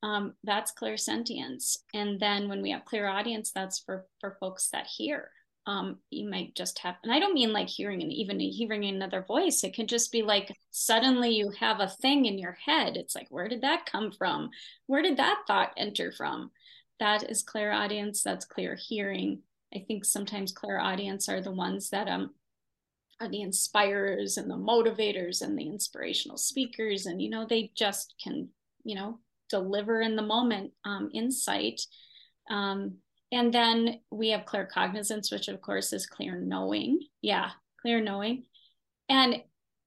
[0.05, 5.31] um, that's clairsentience and then when we have clairaudience that's for for folks that hear
[5.69, 9.23] um, you might just have and i don't mean like hearing and even hearing another
[9.23, 12.97] voice it can just be like suddenly you have a thing in your head.
[12.97, 14.51] It's like where did that come from?
[14.87, 16.51] Where did that thought enter from?
[17.01, 18.23] That is clairaudience.
[18.23, 19.43] that's clear hearing.
[19.75, 22.31] I think sometimes clairaudience are the ones that um
[23.21, 28.15] are the inspirers and the motivators and the inspirational speakers and you know they just
[28.23, 28.49] can
[28.85, 29.19] you know
[29.51, 31.81] deliver in the moment um, insight.
[32.51, 32.99] Um,
[33.31, 37.01] and then we have claircognizance, which of course is clear knowing.
[37.23, 38.45] Yeah clear knowing.
[39.09, 39.43] And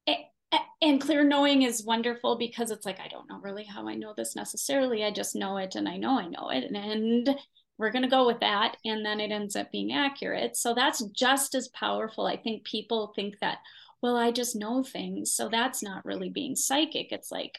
[0.08, 0.15] eh,
[0.51, 3.95] eh, and clear knowing is wonderful because it's like i don't know really how i
[3.95, 5.04] know this necessarily.
[5.04, 6.63] I just know it and i know i know it.
[6.63, 7.36] And, and
[7.77, 8.77] we're going to go with that.
[8.86, 10.56] And then it ends up being accurate.
[10.56, 12.27] So that's just as powerful.
[12.27, 13.58] I think people think that
[14.01, 15.34] well i just know things.
[15.34, 17.12] So that's not really being psychic.
[17.12, 17.58] It's like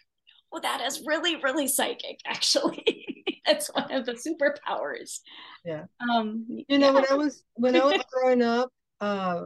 [0.50, 3.11] well that is really really psychic actually
[3.46, 5.20] it's one of the superpowers
[5.64, 6.92] yeah um you know yeah.
[6.92, 9.42] when i was when i was growing up uh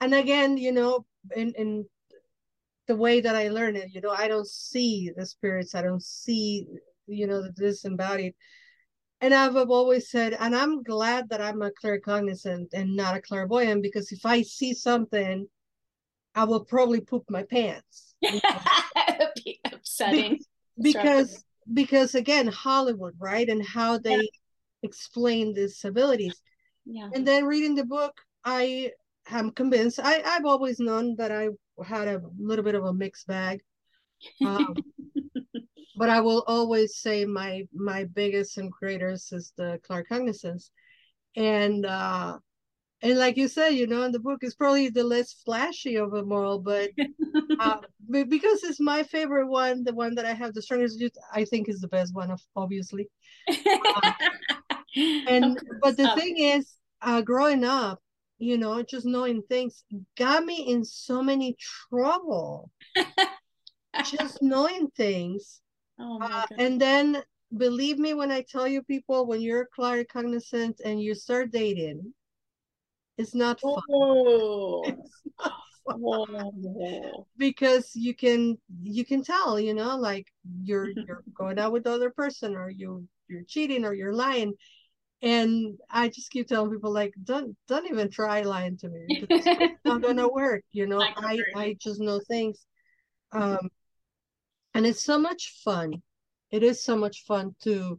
[0.00, 1.84] and again you know in in
[2.86, 3.94] the way that I learn it.
[3.94, 5.74] You know, I don't see the spirits.
[5.74, 6.66] I don't see,
[7.06, 8.34] you know, the disembodied.
[9.20, 13.82] And I've always said, and I'm glad that I'm a claircognizant and not a clairvoyant
[13.82, 15.46] because if I see something,
[16.34, 18.14] I will probably poop my pants.
[18.22, 20.40] That would be upsetting.
[20.80, 23.48] because because again, Hollywood, right?
[23.48, 24.22] And how they yeah.
[24.82, 26.40] explain disabilities.
[26.84, 27.10] Yeah.
[27.14, 28.92] And then reading the book, I
[29.30, 30.00] am convinced.
[30.02, 31.48] I, I've always known that I
[31.84, 33.60] had a little bit of a mixed bag.
[34.44, 34.74] Um,
[35.96, 40.70] but I will always say my my biggest and greatest is the claircognizance,
[41.36, 42.38] and uh,
[43.04, 46.10] and like you said, you know, in the book is probably the less flashy of
[46.10, 46.90] them all, but
[47.60, 47.76] uh,
[48.10, 51.68] because it's my favorite one, the one that I have the strongest youth, I think
[51.68, 53.10] is the best one, of obviously.
[53.48, 54.12] Uh,
[55.28, 58.00] and but the thing is, uh, growing up,
[58.38, 59.84] you know, just knowing things
[60.16, 61.56] got me in so many
[61.90, 62.70] trouble.
[64.10, 65.60] just knowing things.
[65.98, 67.22] Oh uh, and then
[67.56, 72.14] believe me when I tell you people when you're claircognizant and you start dating,
[73.18, 73.74] it's not fun.
[73.90, 74.84] Oh.
[75.86, 76.52] It's not fun.
[76.80, 77.26] Oh.
[77.36, 80.26] because you can you can tell, you know, like
[80.62, 84.54] you're you're going out with the other person or you you're cheating or you're lying
[85.24, 89.26] and I just keep telling people like, don't don't even try lying to me.
[89.30, 90.62] It's not gonna work.
[90.72, 92.66] You know, I I just know things,
[93.32, 93.70] um,
[94.74, 96.02] and it's so much fun.
[96.50, 97.98] It is so much fun to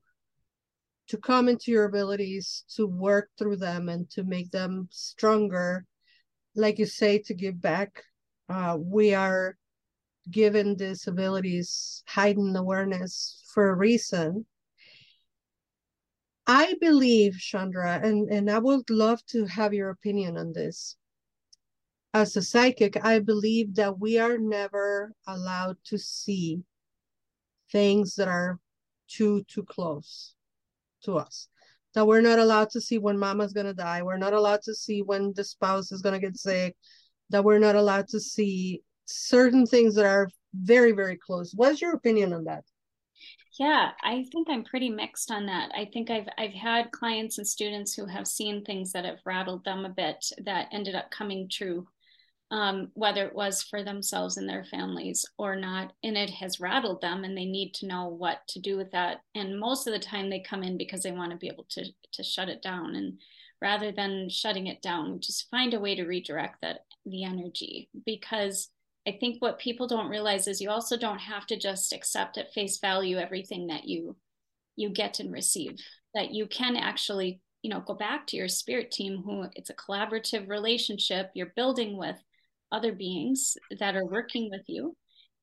[1.08, 5.86] to come into your abilities, to work through them, and to make them stronger.
[6.56, 8.04] Like you say, to give back.
[8.48, 9.58] Uh, we are
[10.32, 14.46] given these abilities, heightened awareness for a reason
[16.48, 20.96] I believe, Chandra, and, and I would love to have your opinion on this.
[22.13, 26.62] As a psychic, I believe that we are never allowed to see
[27.72, 28.60] things that are
[29.08, 30.35] too, too close
[31.06, 31.48] to us.
[31.94, 34.04] That we're not allowed to see when mama's going to die.
[34.04, 36.76] We're not allowed to see when the spouse is going to get sick.
[37.30, 41.54] That we're not allowed to see certain things that are very, very close.
[41.56, 42.63] What's your opinion on that?
[43.60, 45.72] Yeah, I think I'm pretty mixed on that.
[45.74, 49.63] I think I've I've had clients and students who have seen things that have rattled
[49.63, 51.88] them a bit that ended up coming true,
[52.56, 57.02] um, whether it was for themselves and their families or not, and it has rattled
[57.02, 59.18] them, and they need to know what to do with that.
[59.36, 61.84] And most of the time, they come in because they want to be able to
[62.13, 63.20] to shut it down, and
[63.62, 68.70] rather than shutting it down, just find a way to redirect that the energy because
[69.06, 72.54] I think what people don't realize is you also don't have to just accept at
[72.54, 74.15] face value everything that you
[74.78, 75.76] you get and receive.
[76.13, 79.76] That you can actually, you know, go back to your spirit team who it's a
[79.76, 82.15] collaborative relationship you're building with
[82.76, 84.96] other beings that are working with you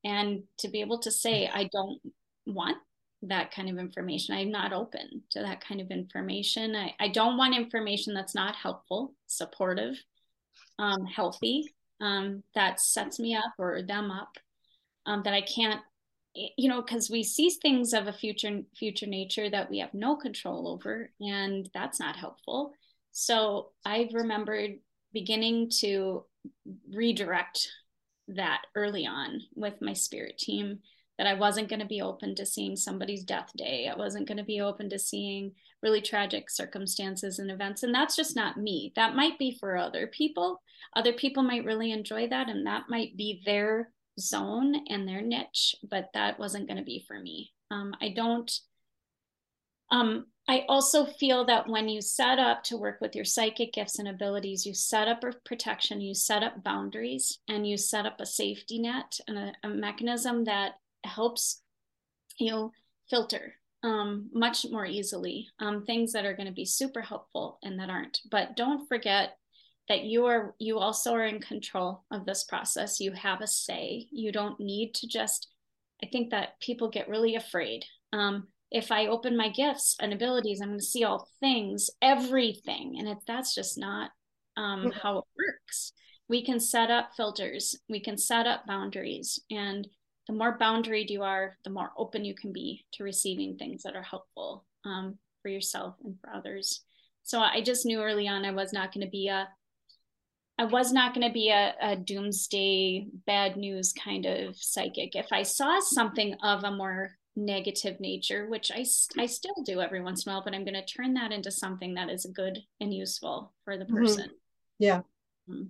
[0.04, 2.00] and to be able to say I don't
[2.46, 2.76] want
[3.22, 4.34] that kind of information.
[4.34, 6.74] I'm not open to that kind of information.
[6.74, 9.94] I, I don't want information that's not helpful, supportive,
[10.78, 14.36] um, healthy um, that sets me up or them up
[15.06, 15.80] um, that I can't
[16.34, 20.16] you know because we see things of a future future nature that we have no
[20.16, 22.72] control over and that's not helpful
[23.10, 24.78] so i've remembered
[25.12, 26.24] beginning to
[26.92, 27.68] redirect
[28.28, 30.78] that early on with my spirit team
[31.18, 33.88] that I wasn't going to be open to seeing somebody's death day.
[33.92, 35.52] I wasn't going to be open to seeing
[35.82, 37.82] really tragic circumstances and events.
[37.82, 38.92] And that's just not me.
[38.96, 40.62] That might be for other people.
[40.96, 45.74] Other people might really enjoy that, and that might be their zone and their niche,
[45.88, 47.52] but that wasn't going to be for me.
[47.70, 48.50] Um, I don't.
[49.90, 53.98] Um, I also feel that when you set up to work with your psychic gifts
[53.98, 58.20] and abilities, you set up a protection, you set up boundaries, and you set up
[58.20, 60.72] a safety net and a, a mechanism that
[61.04, 61.62] helps
[62.38, 62.72] you
[63.08, 67.78] filter um, much more easily um, things that are going to be super helpful and
[67.78, 68.20] that aren't.
[68.30, 69.36] But don't forget
[69.88, 73.00] that you are you also are in control of this process.
[73.00, 74.06] You have a say.
[74.10, 75.48] You don't need to just.
[76.02, 77.84] I think that people get really afraid.
[78.12, 82.96] Um, if I open my gifts and abilities, I'm going to see all things, everything,
[82.98, 84.10] and if that's just not
[84.56, 85.92] um, how it works.
[86.28, 87.78] We can set up filters.
[87.90, 89.86] We can set up boundaries, and
[90.26, 93.94] the more boundaried you are, the more open you can be to receiving things that
[93.94, 96.82] are helpful um, for yourself and for others.
[97.24, 99.48] So I just knew early on I was not going to be a
[100.58, 105.16] I was not going to be a, a, doomsday bad news kind of psychic.
[105.16, 108.84] If I saw something of a more negative nature, which I,
[109.18, 111.50] I still do every once in a while, but I'm going to turn that into
[111.50, 113.96] something that is good and useful for the mm-hmm.
[113.96, 114.24] person.
[114.24, 114.34] Mm-hmm.
[114.78, 115.00] Yeah.
[115.48, 115.62] Mm-hmm.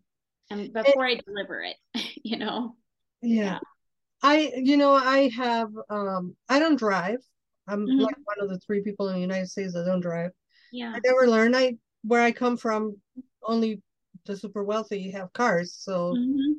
[0.51, 1.77] And before it, I deliver it,
[2.23, 2.77] you know?
[3.23, 3.45] Yeah.
[3.45, 3.59] yeah.
[4.23, 7.19] I, you know, I have, um, I don't drive.
[7.67, 8.01] I'm mm-hmm.
[8.01, 10.31] like one of the three people in the United States that don't drive.
[10.73, 10.93] Yeah.
[10.95, 11.57] I never learned.
[11.57, 12.97] I, where I come from,
[13.45, 13.83] only
[14.27, 15.75] the super wealthy have cars.
[15.79, 16.53] So mm-hmm.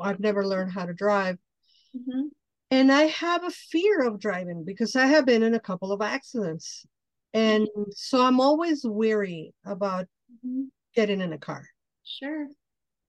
[0.00, 1.38] I've never learned how to drive.
[2.70, 6.02] And I have a fear of driving because I have been in a couple of
[6.02, 6.84] accidents.
[7.32, 7.90] And mm-hmm.
[7.94, 10.06] so I'm always weary about
[10.44, 10.64] mm-hmm.
[10.94, 11.64] getting in a car.
[12.04, 12.48] Sure.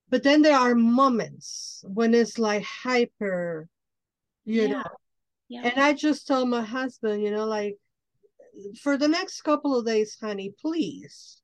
[0.09, 3.67] But then there are moments when it's like hyper
[4.47, 4.67] you yeah.
[4.67, 4.83] know
[5.49, 5.61] yeah.
[5.65, 7.75] and i just tell my husband you know like
[8.81, 11.41] for the next couple of days honey please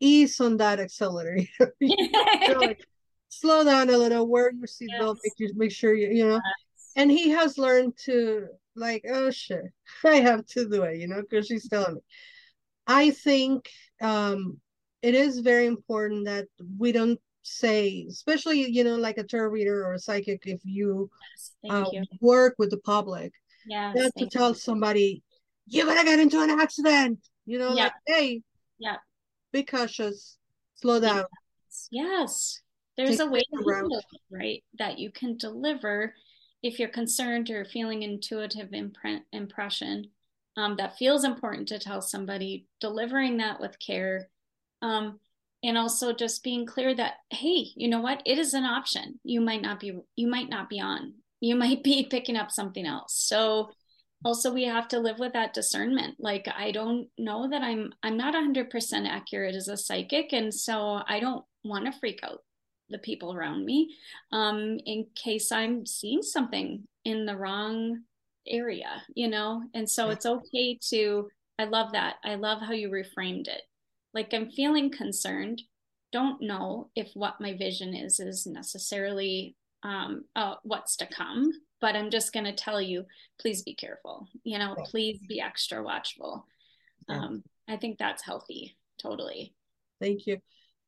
[0.00, 2.10] ease on that accelerator you
[2.48, 2.80] know, like,
[3.28, 5.34] slow down a little wear your seatbelt yes.
[5.38, 6.65] make, make sure you you know yes.
[6.96, 9.64] And he has learned to like oh shit
[10.04, 12.00] i have to do it you know because she's telling me
[12.86, 13.70] i think
[14.02, 14.60] um
[15.02, 16.46] it is very important that
[16.78, 21.08] we don't say, especially you know, like a tarot reader or a psychic, if you,
[21.32, 22.04] yes, uh, you.
[22.20, 23.32] work with the public,
[23.66, 24.54] yeah, not to tell you.
[24.54, 25.22] somebody
[25.68, 27.18] you're gonna get into an accident.
[27.44, 28.42] You know, like hey,
[28.78, 28.96] yeah,
[29.52, 30.38] be cautious,
[30.74, 31.24] slow down.
[31.90, 32.60] Yes,
[32.96, 34.64] there's Take a way to it, right?
[34.78, 36.14] That you can deliver
[36.66, 40.06] if you're concerned or feeling intuitive imprint impression
[40.56, 44.28] um, that feels important to tell somebody, delivering that with care.
[44.82, 45.20] Um,
[45.62, 48.22] and also just being clear that hey you know what?
[48.24, 49.18] It is an option.
[49.24, 51.14] You might not be you might not be on.
[51.40, 53.14] You might be picking up something else.
[53.14, 53.70] So
[54.24, 56.16] also we have to live with that discernment.
[56.18, 61.02] Like i don't know that i'm i'm not 100% accurate as a psychic and so
[61.06, 62.42] i don't want to freak out
[62.88, 63.94] the people around me
[64.32, 68.00] um in case i'm seeing something in the wrong
[68.48, 69.62] area you know?
[69.74, 72.16] And so it's okay to i love that.
[72.24, 73.62] I love how you reframed it.
[74.14, 75.62] Like i'm feeling concerned.
[76.12, 81.94] Don't know if what my vision is is necessarily um, uh, what's to come but
[81.94, 83.04] i'm just going to tell you
[83.40, 84.74] please be careful you know?
[84.84, 86.46] Please be extra watchful.
[87.08, 89.54] Um, i think that's healthy totally.
[90.00, 90.38] Thank you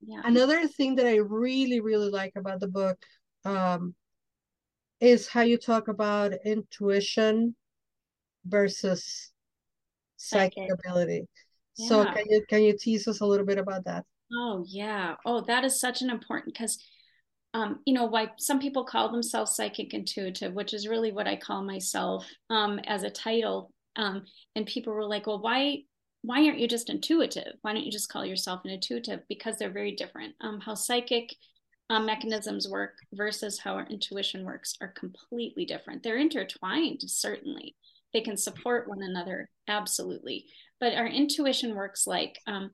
[0.01, 2.99] yeah another thing that i really really like about the book
[3.45, 3.95] um,
[5.01, 7.55] is how you talk about intuition
[8.45, 9.31] versus
[10.17, 10.73] psychic, psychic.
[10.73, 11.29] ability
[11.79, 14.05] so can you can you tease us a little bit about that?
[14.33, 15.15] Oh yeah.
[15.25, 16.79] Oh, that is such an important because
[17.55, 21.37] um, you know, why some people call themselves psychic intuitive, which is really what I
[21.37, 23.73] call myself um, as a title.
[23.97, 25.79] Um, and people were like, well, why
[26.23, 27.55] why aren't you just intuitive?
[27.63, 29.21] Why don't you just call yourself an intuitive?
[29.29, 30.35] Because they're very different.
[30.41, 31.35] Um, how psychic
[31.91, 36.03] um, mechanisms work versus how our intuition works are completely different.
[36.03, 37.77] They're intertwined, certainly.
[38.13, 40.47] They can support one another, absolutely
[40.81, 42.71] but our intuition works like um,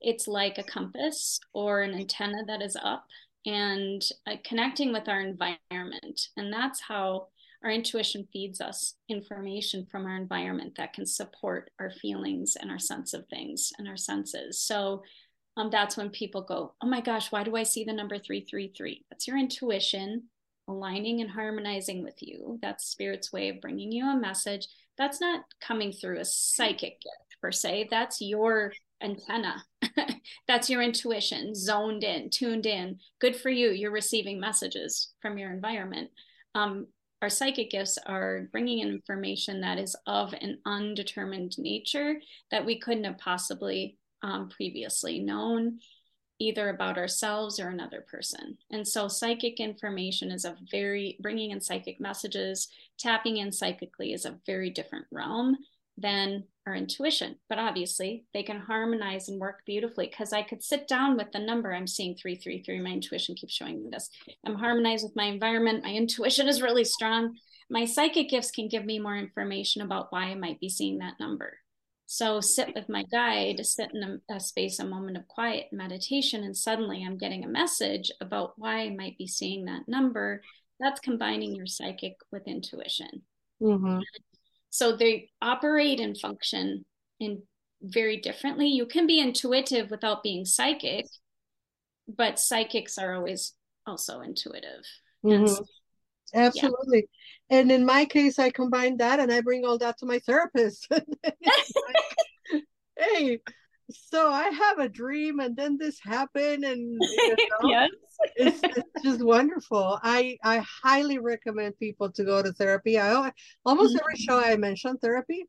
[0.00, 3.06] it's like a compass or an antenna that is up
[3.46, 7.28] and uh, connecting with our environment and that's how
[7.64, 12.78] our intuition feeds us information from our environment that can support our feelings and our
[12.78, 15.02] sense of things and our senses so
[15.56, 19.04] um, that's when people go oh my gosh why do i see the number 333
[19.10, 20.24] that's your intuition
[20.68, 22.58] aligning and harmonizing with you.
[22.62, 24.66] That's spirit's way of bringing you a message.
[24.96, 27.88] That's not coming through a psychic gift per se.
[27.90, 29.64] That's your antenna.
[30.48, 32.98] That's your intuition, zoned in, tuned in.
[33.20, 33.70] Good for you.
[33.70, 36.10] You're receiving messages from your environment.
[36.54, 36.86] Um,
[37.24, 42.16] our psychic gifts are bringing in information that is of an undetermined nature
[42.50, 45.78] that we couldn't have possibly um, previously known
[46.38, 48.58] either about ourselves or another person.
[48.70, 52.68] And so psychic information is a very, bringing in psychic messages,
[52.98, 55.56] tapping in psychically is a very different realm
[55.96, 57.36] than our intuition.
[57.48, 61.38] But obviously, they can harmonize and work beautifully because I could sit down with the
[61.38, 62.80] number I'm seeing 333.
[62.80, 64.08] My intuition keeps showing me this.
[64.46, 65.84] I'm harmonized with my environment.
[65.84, 67.36] My intuition is really strong.
[67.70, 71.18] My psychic gifts can give me more information about why I might be seeing that
[71.18, 71.58] number.
[72.06, 76.44] So sit with my guide, sit in a, a, space, a moment of quiet meditation,
[76.44, 80.42] and suddenly I'm getting a message about why I might be seeing that number.
[80.78, 83.22] That's combining your psychic with intuition.
[83.62, 84.00] Mm-hmm.
[84.74, 86.84] So they operate and function
[87.20, 87.42] in
[87.80, 88.66] very differently.
[88.66, 91.06] You can be intuitive without being psychic,
[92.08, 93.54] but psychics are always
[93.86, 94.84] also intuitive.
[95.24, 95.62] Mm-hmm.
[96.34, 97.08] Absolutely.
[97.50, 97.60] Yeah.
[97.60, 100.88] And in my case, I combine that and I bring all that to my therapist.
[102.98, 103.38] hey,
[103.90, 107.90] so I have a dream and then this happened and you know, yes.
[108.36, 109.98] it's, it's, just wonderful.
[110.02, 112.98] I I highly recommend people to go to therapy.
[112.98, 113.32] I
[113.64, 114.04] almost mm-hmm.
[114.04, 115.44] every show I mention therapy.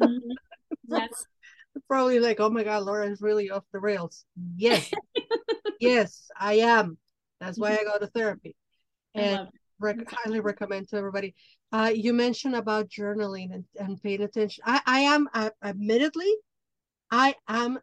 [0.00, 0.30] Mm-hmm.
[0.88, 1.26] Yes.
[1.88, 4.24] Probably like, oh my God, Laura is really off the rails.
[4.56, 4.90] Yes.
[5.80, 6.96] yes, I am.
[7.40, 8.56] That's why I go to therapy.
[9.14, 11.34] And rec- highly recommend to everybody.
[11.72, 14.62] Uh, you mentioned about journaling and, and paying attention.
[14.66, 16.32] I, I am, I, admittedly,
[17.10, 17.78] I am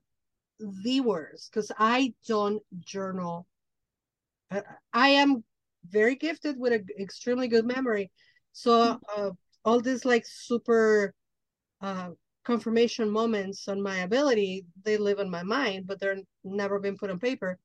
[0.59, 3.47] the worst because I don't journal.
[4.51, 4.61] I,
[4.93, 5.43] I, am
[5.89, 8.11] very gifted with an extremely good memory.
[8.51, 9.31] So uh,
[9.65, 11.13] all these like super
[11.81, 12.11] uh,
[12.43, 17.09] confirmation moments on my ability, they live in my mind, but they're never been put
[17.09, 17.57] on paper.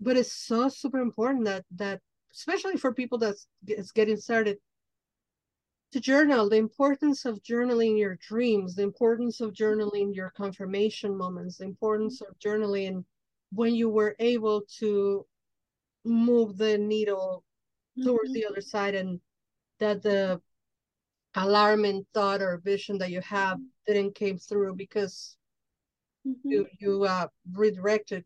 [0.00, 2.00] But it's so super important that that
[2.32, 3.46] especially for people that's
[3.94, 4.58] getting started
[5.92, 11.58] to journal the importance of journaling your dreams the importance of journaling your confirmation moments
[11.58, 13.04] the importance of journaling
[13.52, 15.24] when you were able to
[16.04, 17.44] move the needle
[18.04, 18.34] towards mm-hmm.
[18.34, 19.20] the other side and
[19.78, 20.40] that the
[21.34, 25.36] alarming thought or vision that you have didn't came through because
[26.26, 26.48] mm-hmm.
[26.48, 28.24] you you uh, redirected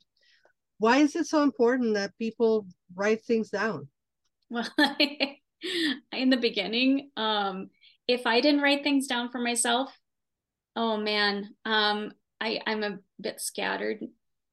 [0.78, 3.88] why is it so important that people write things down
[4.50, 4.68] well,
[6.12, 7.70] in the beginning, um,
[8.08, 9.96] if I didn't write things down for myself,
[10.76, 14.00] oh man, um, I, I'm a bit scattered,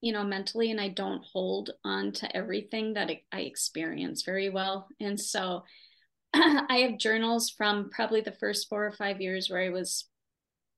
[0.02, 4.88] you know, mentally, and I don't hold on to everything that I experience very well.
[5.00, 5.64] And so
[6.34, 10.06] I have journals from probably the first four or five years where I was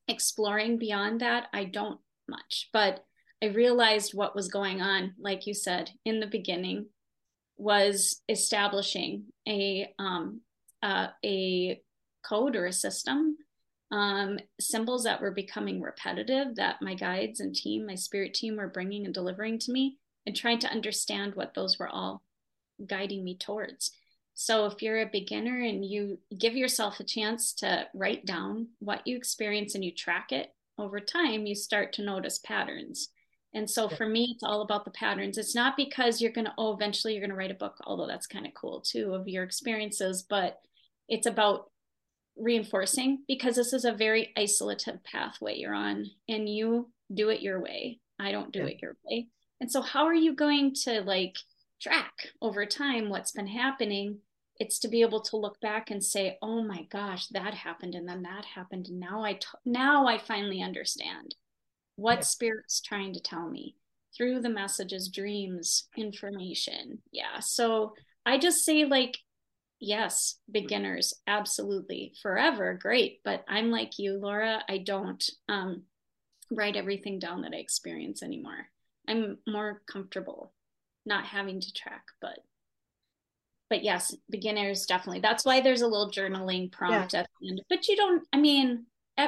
[0.07, 1.47] exploring beyond that.
[1.53, 3.03] I don't much, but
[3.43, 6.87] I realized what was going on, like you said, in the beginning
[7.61, 10.41] was establishing a um,
[10.81, 11.79] uh, a
[12.27, 13.37] code or a system
[13.91, 18.67] um, symbols that were becoming repetitive that my guides and team my spirit team were
[18.67, 22.23] bringing and delivering to me and trying to understand what those were all
[22.87, 23.91] guiding me towards.
[24.33, 29.05] So if you're a beginner and you give yourself a chance to write down what
[29.05, 33.09] you experience and you track it over time you start to notice patterns
[33.53, 35.37] and so for me, it's all about the patterns.
[35.37, 38.07] It's not because you're going to, oh, eventually you're going to write a book, although
[38.07, 40.59] that's kind of cool too of your experiences, but
[41.09, 41.69] it's about
[42.37, 47.61] reinforcing because this is a very isolative pathway you're on and you do it your
[47.61, 47.99] way.
[48.19, 48.67] I don't do yeah.
[48.67, 49.27] it your way.
[49.59, 51.35] And so, how are you going to like
[51.81, 54.19] track over time what's been happening?
[54.59, 58.07] It's to be able to look back and say, "Oh my gosh, that happened, and
[58.07, 61.35] then that happened, and now I t- now I finally understand."
[62.01, 62.23] What yeah.
[62.23, 63.75] spirit's trying to tell me?
[64.17, 67.01] Through the messages dreams information.
[67.11, 67.93] Yeah so
[68.25, 69.17] i just say like
[69.79, 72.13] yes beginners absolutely.
[72.21, 75.83] Forever great but i'm like you laura i don't um,
[76.51, 78.67] write everything down that i experience anymore.
[79.07, 80.53] I'm more comfortable
[81.05, 82.39] not having to track but
[83.69, 85.21] but yes beginners definitely.
[85.21, 87.21] That's why there's a little journaling prompt yeah.
[87.21, 88.85] at the end but you don't i mean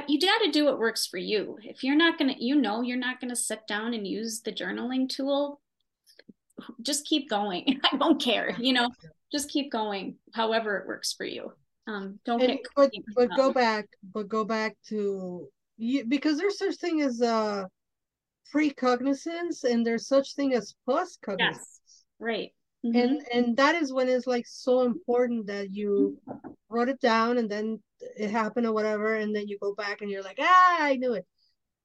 [0.07, 1.57] you got to do what works for you.
[1.63, 4.41] If you're not going to, you know, you're not going to sit down and use
[4.41, 5.61] the journaling tool,
[6.81, 7.79] just keep going.
[7.91, 8.89] I don't care, you know,
[9.31, 11.51] just keep going, however it works for you.
[11.87, 16.57] Um, don't and, get, but, but go back, but go back to you because there's
[16.57, 17.65] such thing as uh
[18.53, 21.39] precognizance and there's such thing as postcognizance.
[21.39, 21.79] Yes,
[22.19, 22.51] right.
[22.85, 22.97] Mm-hmm.
[22.97, 26.17] And and that is when it's like so important that you
[26.69, 27.81] wrote it down and then
[28.17, 31.13] it happened or whatever, and then you go back and you're like, ah, I knew
[31.13, 31.25] it.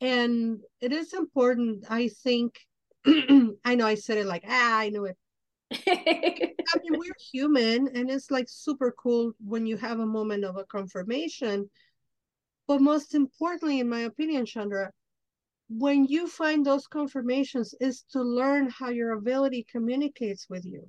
[0.00, 2.58] And it is important, I think.
[3.06, 5.16] I know I said it like, ah, I knew it.
[5.86, 10.56] I mean, we're human, and it's like super cool when you have a moment of
[10.56, 11.70] a confirmation.
[12.66, 14.90] But most importantly, in my opinion, Chanda,
[15.68, 20.86] when you find those confirmations is to learn how your ability communicates with you.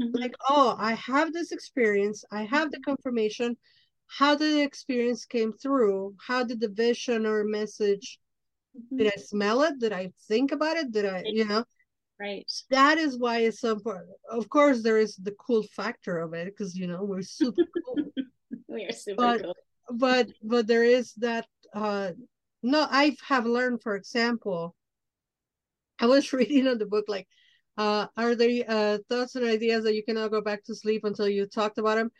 [0.00, 0.16] Mm-hmm.
[0.16, 3.56] like oh i have this experience i have the confirmation.
[4.06, 6.14] How did the experience came through?
[6.18, 8.18] How did the vision or message
[8.76, 8.96] mm-hmm.
[8.96, 9.78] did i smell it?
[9.78, 10.90] Did i think about it?
[10.90, 11.64] Did i you know?
[12.20, 12.50] Right.
[12.70, 14.10] That is why it's so important.
[14.28, 18.04] Of course there is the cool factor of it because you know we're super cool.
[18.68, 19.56] We are super but, cool.
[19.92, 22.10] but but there is that uh
[22.64, 24.74] no i have learned for example
[26.00, 27.28] i was reading on the book like
[27.76, 31.28] uh are there uh thoughts and ideas that you cannot go back to sleep until
[31.28, 32.10] you talked about them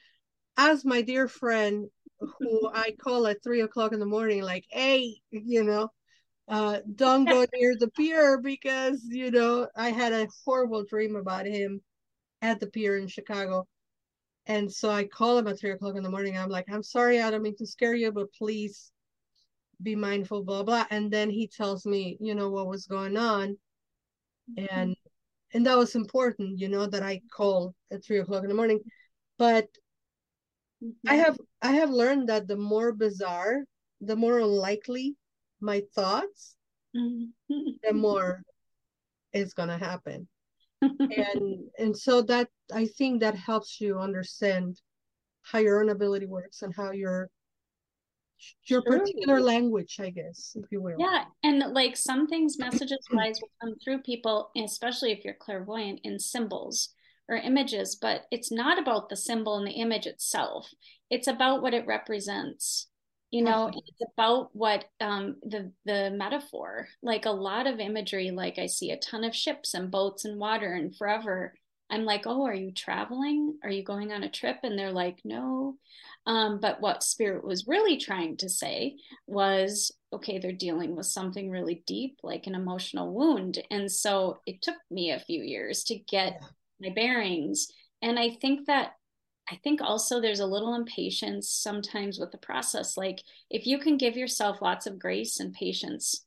[0.58, 1.86] as my dear friend
[2.20, 5.88] who i call at three o'clock in the morning like hey you know
[6.48, 11.46] uh don't go near the pier because you know i had a horrible dream about
[11.46, 11.80] him
[12.42, 13.66] at the pier in chicago.
[14.46, 16.36] And so i call him at three o'clock in the morning.
[16.36, 18.92] I'm like i'm sorry i don't mean to scare you but please
[19.82, 20.84] be mindful, blah blah.
[20.90, 23.56] And then he tells me, you know, what was going on.
[24.58, 24.66] Mm-hmm.
[24.70, 24.96] And
[25.52, 28.80] and that was important, you know, that I called at three o'clock in the morning.
[29.38, 29.68] But
[30.82, 31.08] mm-hmm.
[31.08, 33.64] I have I have learned that the more bizarre,
[34.00, 35.16] the more unlikely
[35.60, 36.56] my thoughts,
[36.96, 37.54] mm-hmm.
[37.82, 38.42] the more
[39.32, 40.28] is gonna happen.
[40.82, 44.80] and and so that I think that helps you understand
[45.42, 47.30] how your own ability works and how your
[48.66, 50.96] your particular language, I guess, if you will.
[50.98, 51.24] Yeah.
[51.42, 56.18] And like some things messages wise will come through people, especially if you're clairvoyant in
[56.18, 56.90] symbols
[57.28, 60.68] or images, but it's not about the symbol and the image itself.
[61.10, 62.88] It's about what it represents.
[63.30, 66.86] You know, it's about what um, the the metaphor.
[67.02, 70.38] Like a lot of imagery, like I see a ton of ships and boats and
[70.38, 71.52] water and forever.
[71.90, 73.58] I'm like, oh, are you traveling?
[73.64, 74.58] Are you going on a trip?
[74.62, 75.76] And they're like, no.
[76.26, 78.96] Um, but what Spirit was really trying to say
[79.26, 83.60] was okay, they're dealing with something really deep, like an emotional wound.
[83.70, 86.40] And so it took me a few years to get
[86.80, 87.66] my bearings.
[88.00, 88.92] And I think that
[89.50, 92.96] I think also there's a little impatience sometimes with the process.
[92.96, 96.24] Like if you can give yourself lots of grace and patience,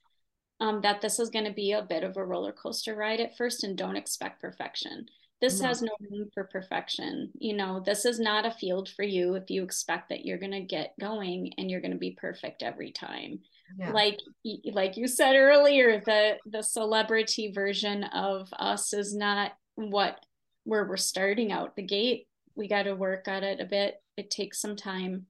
[0.60, 3.38] um, that this is going to be a bit of a roller coaster ride at
[3.38, 5.08] first, and don't expect perfection
[5.40, 7.32] this has no room for perfection.
[7.38, 10.52] You know this is not a field for you if you expect that you're going
[10.52, 13.40] to get going and you're going to be perfect every time.
[13.78, 13.92] Yeah.
[13.92, 14.18] like
[14.72, 20.20] like you said earlier the the celebrity version of us is not what
[20.64, 22.28] where we're starting out the gate.
[22.56, 23.96] We got to work at it a bit.
[24.16, 25.28] It takes some time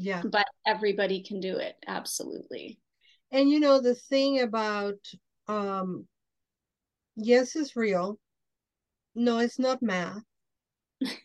[0.00, 0.22] yeah.
[0.24, 1.76] but everybody can do it.
[1.86, 2.78] Absolutely.
[3.30, 4.98] And you know the thing about
[5.48, 6.06] um
[7.16, 8.18] yes is real
[9.20, 10.22] no, it's not math.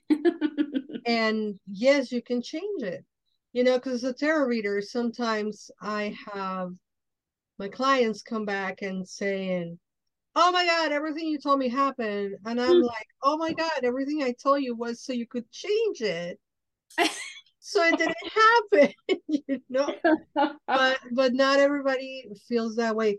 [1.05, 3.03] and yes, you can change it.
[3.53, 6.73] You know, because as a tarot reader, sometimes I have
[7.57, 9.79] my clients come back and saying,
[10.35, 12.35] Oh my God, everything you told me happened.
[12.45, 16.01] And I'm like, Oh my God, everything I told you was so you could change
[16.01, 16.37] it.
[17.59, 18.15] so it didn't
[18.71, 18.93] happen,
[19.27, 19.95] you know.
[20.67, 23.17] But but not everybody feels that way.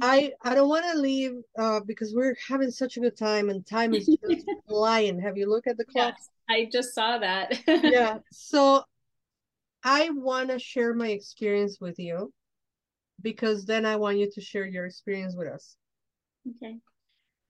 [0.00, 3.66] I I don't want to leave uh, because we're having such a good time and
[3.66, 5.20] time is just flying.
[5.20, 6.14] Have you looked at the clock?
[6.16, 7.60] Yes, I just saw that.
[7.66, 8.18] yeah.
[8.32, 8.84] So
[9.82, 12.32] I want to share my experience with you
[13.20, 15.76] because then I want you to share your experience with us.
[16.48, 16.78] Okay.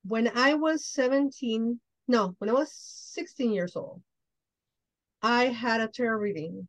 [0.06, 2.72] When I was 17, no, when I was
[3.14, 4.02] 16 years old,
[5.22, 6.68] I had a tarot reading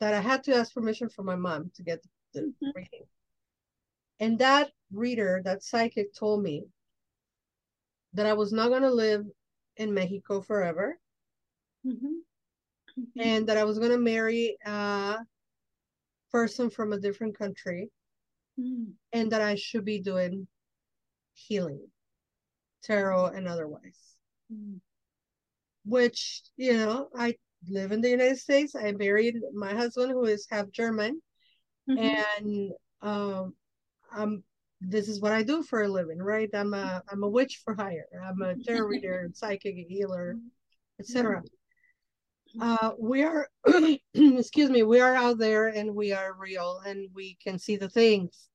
[0.00, 2.02] that I had to ask permission from my mom to get
[2.34, 2.70] the mm-hmm.
[2.74, 3.06] reading.
[4.20, 6.64] And that reader, that psychic told me
[8.14, 9.24] that I was not going to live
[9.76, 10.98] in Mexico forever.
[11.86, 13.00] Mm-hmm.
[13.00, 13.20] Mm-hmm.
[13.20, 15.18] And that I was going to marry a
[16.32, 17.90] person from a different country.
[18.58, 18.92] Mm.
[19.12, 20.48] And that I should be doing
[21.34, 21.86] healing,
[22.82, 24.00] tarot, and otherwise.
[24.50, 24.80] Mm.
[25.84, 27.36] Which, you know, I
[27.68, 28.74] live in the United States.
[28.74, 31.20] I married my husband, who is half German.
[31.88, 32.44] Mm-hmm.
[32.46, 32.70] And
[33.02, 33.54] um,
[34.16, 34.42] I'm
[34.80, 36.50] this is what I do for a living, right?
[36.52, 37.08] I'm a mm-hmm.
[37.10, 38.06] I'm a witch for hire.
[38.24, 41.00] I'm a tarot reader, psychic healer, mm-hmm.
[41.00, 41.40] etc.
[41.40, 41.46] Mm-hmm.
[42.58, 43.48] Uh, we are,
[44.14, 47.88] excuse me, we are out there and we are real and we can see the
[47.88, 48.48] things.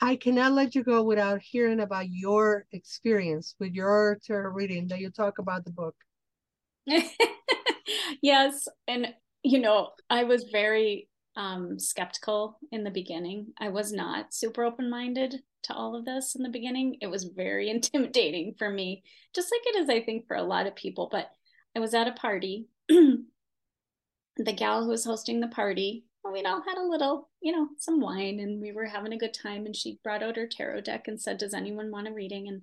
[0.00, 4.98] I cannot let you go without hearing about your experience with your tarot reading that
[4.98, 5.94] you talk about the book.
[8.20, 8.66] yes.
[8.88, 13.52] And, you know, I was very um, skeptical in the beginning.
[13.58, 16.98] I was not super open minded to all of this in the beginning.
[17.00, 19.02] It was very intimidating for me,
[19.34, 21.08] just like it is, I think, for a lot of people.
[21.10, 21.30] But
[21.76, 22.68] I was at a party.
[22.88, 23.24] the
[24.56, 28.40] gal who was hosting the party, we'd all had a little, you know, some wine
[28.40, 29.66] and we were having a good time.
[29.66, 32.48] And she brought out her tarot deck and said, Does anyone want a reading?
[32.48, 32.62] And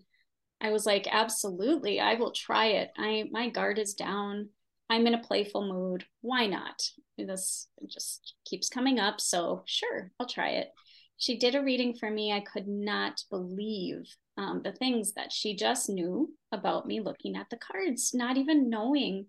[0.62, 2.92] I was like, Absolutely, I will try it.
[2.98, 4.50] I my guard is down.
[4.90, 6.06] I'm in a playful mood.
[6.22, 6.82] Why not?
[7.18, 9.22] This just keeps coming up.
[9.22, 10.70] So, sure, I'll try it.
[11.18, 12.32] She did a reading for me.
[12.32, 14.06] I could not believe
[14.38, 18.70] um, the things that she just knew about me looking at the cards, not even
[18.70, 19.26] knowing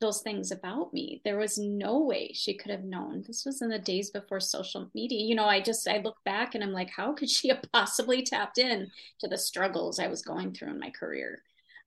[0.00, 1.20] those things about me.
[1.24, 3.24] There was no way she could have known.
[3.26, 5.24] This was in the days before social media.
[5.24, 8.22] You know, I just I look back and I'm like, how could she have possibly
[8.22, 8.90] tapped in
[9.20, 11.42] to the struggles I was going through in my career?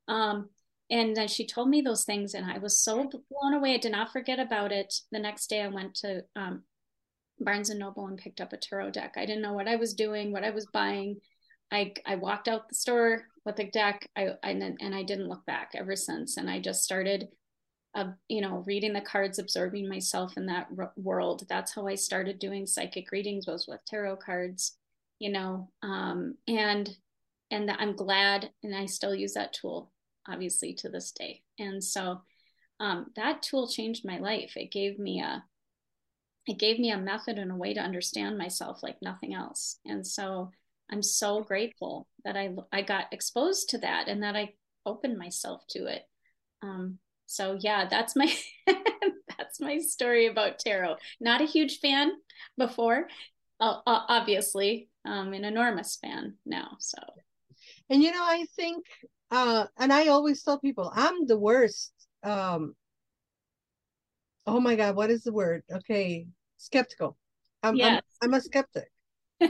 [0.07, 0.49] Um,
[0.89, 3.73] and then she told me those things and i was so blown away.
[3.73, 4.93] I did not forget about it.
[5.11, 6.63] The next day i went to um,
[7.39, 9.13] barnes and noble and picked up a tarot deck.
[9.17, 11.17] I didn't know what i was doing what i was buying.
[11.71, 14.09] I i walked out the store with a deck.
[14.15, 16.37] I, I and i didn't look back ever since.
[16.37, 17.29] And i just started
[17.95, 21.43] uh, you know reading the cards absorbing myself in that r- world.
[21.49, 24.77] That's how i started doing psychic readings was with tarot cards
[25.19, 26.89] you know um, and
[27.51, 29.91] and i'm glad and i still use that tool
[30.27, 31.41] obviously to this day.
[31.59, 32.21] And so
[32.79, 34.53] um, that tool changed my life.
[34.55, 35.43] It gave me a
[36.47, 39.79] it gave me a method and a way to understand myself like nothing else.
[39.85, 40.51] And so
[40.89, 44.53] I'm so grateful that I I got exposed to that and that I
[44.85, 46.03] opened myself to it.
[46.61, 48.33] Um, so yeah, that's my
[49.37, 50.95] that's my story about tarot.
[51.19, 52.11] Not a huge fan
[52.57, 53.07] before,
[53.59, 56.77] uh, obviously, um, an enormous fan now.
[56.79, 56.97] So,
[57.89, 58.85] and you know, I think
[59.31, 62.75] uh and i always tell people i'm the worst um
[64.45, 65.63] oh my god what is the word?
[65.71, 67.17] Okay skeptical.
[67.63, 68.01] I'm yes.
[68.21, 68.91] I'm, I'm, a skeptic.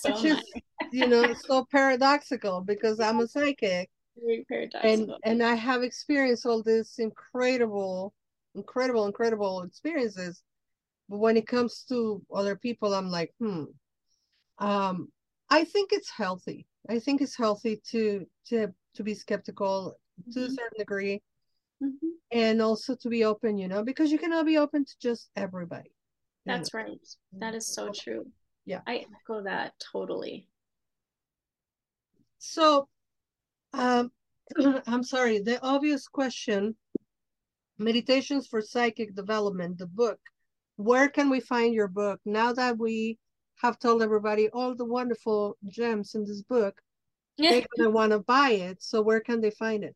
[0.00, 0.44] So which is
[0.92, 3.90] you know so paradoxical because i'm a psychic
[4.82, 8.12] and and i have experienced all this incredible
[8.54, 10.42] incredible incredible experiences.
[11.08, 13.64] But when it comes to other people i'm like hmm
[14.58, 15.08] um
[15.50, 16.66] i think it's healthy.
[16.88, 20.32] I think it's healthy to to to be skeptical mm-hmm.
[20.32, 20.54] to a mm-hmm.
[20.54, 21.22] certain degree
[21.82, 22.08] mm-hmm.
[22.32, 25.92] and also to be open you know because you cannot be open to just everybody
[26.46, 26.80] that's know?
[26.80, 28.26] right that is so true
[28.64, 30.48] yeah i echo that totally
[32.38, 32.88] so
[33.72, 34.10] um
[34.86, 36.74] i'm sorry the obvious question
[37.78, 40.18] meditations for psychic development the book
[40.76, 43.18] where can we find your book now that we
[43.60, 46.80] have told everybody all the wonderful gems in this book
[47.40, 48.82] they're gonna want to buy it.
[48.82, 49.94] So where can they find it?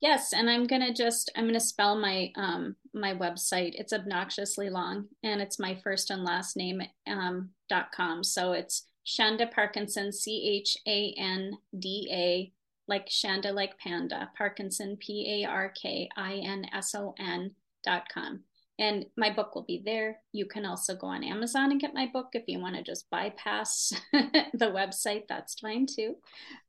[0.00, 3.72] Yes, and I'm gonna just I'm gonna spell my um my website.
[3.74, 8.22] It's obnoxiously long, and it's my first and last name um dot com.
[8.22, 12.52] So it's Chanda Parkinson C H A N D A
[12.88, 17.52] like Chanda like panda Parkinson P A R K I N S O N
[17.84, 18.40] dot com.
[18.78, 20.18] And my book will be there.
[20.32, 23.08] You can also go on Amazon and get my book if you want to just
[23.08, 25.22] bypass the website.
[25.28, 26.16] That's fine too.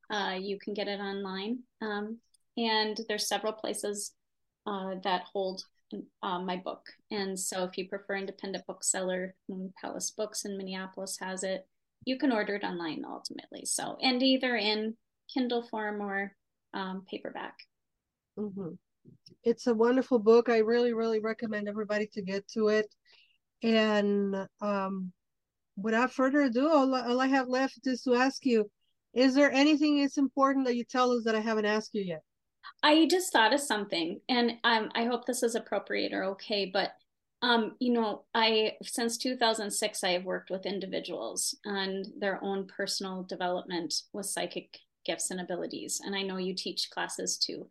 [0.09, 1.59] Uh, you can get it online.
[1.81, 2.17] Um,
[2.57, 4.13] and there's several places
[4.65, 5.63] uh, that hold
[6.23, 6.85] uh, my book.
[7.11, 11.67] And so if you prefer independent bookseller, Moon Palace Books in Minneapolis has it.
[12.05, 13.65] You can order it online ultimately.
[13.65, 14.95] So, and either in
[15.33, 16.33] Kindle form or
[16.73, 17.55] um, paperback.
[18.37, 18.71] Mm-hmm.
[19.43, 20.49] It's a wonderful book.
[20.49, 22.93] I really, really recommend everybody to get to it.
[23.63, 25.11] And um,
[25.75, 28.69] without further ado, all, all I have left is to ask you
[29.17, 32.21] is there anything that's important that you tell us that I haven't asked you yet?
[32.83, 36.69] I just thought of something, and um, I hope this is appropriate or okay.
[36.71, 36.91] But
[37.41, 43.23] um, you know, I since 2006, I have worked with individuals on their own personal
[43.23, 47.67] development with psychic gifts and abilities, and I know you teach classes too.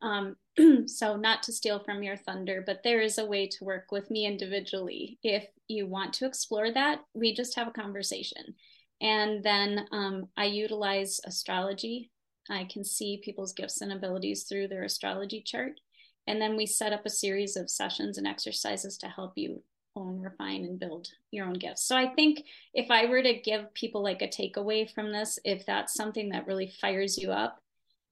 [0.00, 0.36] Um,
[0.86, 4.10] so, not to steal from your thunder, but there is a way to work with
[4.10, 5.18] me individually.
[5.22, 8.54] If you want to explore that, we just have a conversation
[9.00, 12.10] and then um, I utilize astrology.
[12.48, 15.80] I can see people's gifts and abilities through their astrology chart.
[16.26, 19.62] And then we set up a series of sessions and exercises to help you
[19.94, 21.84] own, refine, and build your own gifts.
[21.84, 22.44] So I think
[22.74, 26.46] if I were to give people like a takeaway from this, if that's something that
[26.46, 27.58] really fires you up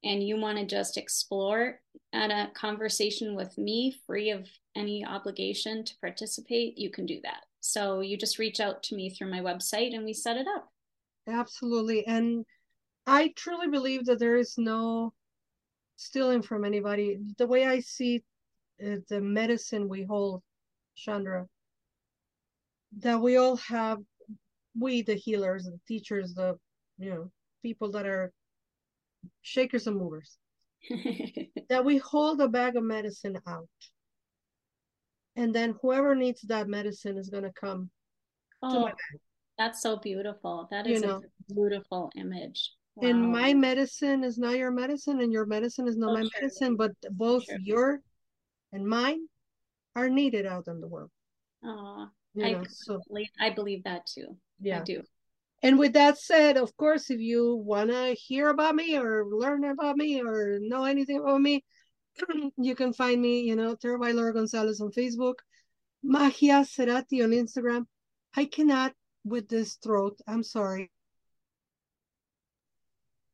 [0.03, 1.81] and you want to just explore
[2.13, 7.45] at a conversation with me free of any obligation to participate, you can do that.
[7.61, 10.69] So you just reach out to me through my website and we set it up.
[11.27, 12.07] Absolutely.
[12.07, 12.45] And
[13.07, 15.13] I truly believe that there is no
[15.97, 17.19] stealing from anybody.
[17.39, 18.23] The way I see
[18.85, 20.43] uh, the medicine we hold,
[20.95, 21.47] Chanda,
[22.99, 23.99] that we all have,
[24.79, 26.59] we, the healers, the teachers, the,
[26.99, 27.31] you know,
[27.63, 28.33] people that are
[29.43, 30.37] shakers and movers,
[31.69, 33.69] that we hold a bag of medicine out.
[35.37, 37.91] And then whoever needs that medicine is going to come
[38.63, 39.21] oh, to my bag.
[39.59, 40.69] That's so beautiful.
[40.71, 42.73] That is you know, a beautiful image.
[42.97, 43.09] Wow.
[43.09, 46.31] And my medicine is not your medicine, and your medicine is not oh, my true.
[46.41, 48.01] medicine, but both your
[48.73, 49.27] and mine
[49.97, 51.11] are needed out in the world.
[51.65, 52.09] Oh,
[52.43, 53.01] I, know, so,
[53.41, 54.37] I believe that too.
[54.61, 54.81] Yeah.
[54.81, 55.03] I do.
[55.63, 59.65] And with that said, of course, if you want to hear about me or learn
[59.65, 61.65] about me or know anything about me,
[62.59, 65.37] you can find me, you know, Tarot by Laura Gonzalez on Facebook,
[66.03, 67.87] Magia Serati on Instagram.
[68.37, 68.93] I cannot
[69.25, 70.21] with this throat.
[70.27, 70.91] I'm sorry.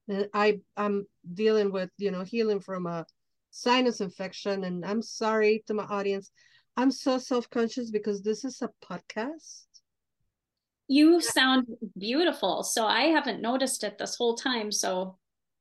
[0.08, 3.06] And I I'm dealing with you know healing from a
[3.50, 6.30] sinus infection, and I'm sorry to my audience.
[6.76, 9.66] I'm so self conscious because this is a podcast.
[10.88, 14.72] You sound beautiful, so I haven't noticed it this whole time.
[14.72, 15.18] So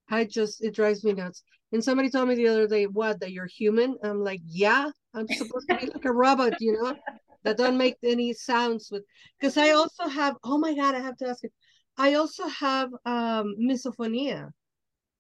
[0.09, 1.43] I just it drives me nuts.
[1.71, 3.19] And somebody told me the other day, "What?
[3.19, 6.95] That you're human?" I'm like, "Yeah, I'm supposed to be like a robot, you know,
[7.43, 9.03] that don't make any sounds with."
[9.39, 10.35] Because I also have.
[10.43, 11.49] Oh my god, I have to ask you.
[11.97, 14.51] I also have um, misophonia,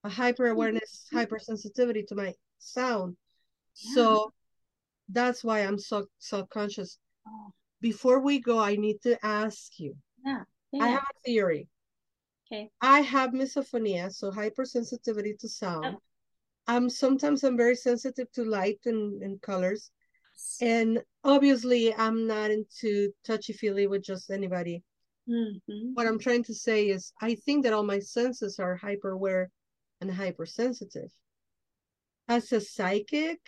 [0.03, 1.17] a hyper awareness, mm-hmm.
[1.17, 3.17] hypersensitivity to my sound.
[3.75, 3.93] Yeah.
[3.95, 4.33] So
[5.09, 6.97] that's why I'm so self conscious.
[7.27, 7.51] Oh.
[7.81, 9.95] Before we go, I need to ask you.
[10.25, 10.43] Yeah.
[10.71, 10.83] yeah.
[10.83, 11.67] I have a theory.
[12.51, 12.69] Okay.
[12.81, 15.95] I have misophonia, so hypersensitivity to sound.
[15.95, 16.01] Oh.
[16.75, 19.91] Um, sometimes I'm very sensitive to light and, and colors.
[20.61, 24.83] And obviously, I'm not into touchy feely with just anybody.
[25.29, 25.93] Mm-hmm.
[25.93, 29.51] What I'm trying to say is, I think that all my senses are hyper aware
[30.01, 31.11] and hypersensitive.
[32.27, 33.39] As a psychic,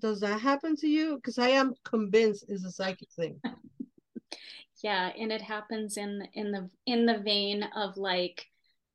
[0.00, 1.16] does that happen to you?
[1.16, 3.40] Because I am convinced it's a psychic thing.
[4.82, 8.46] yeah, and it happens in in the in the vein of like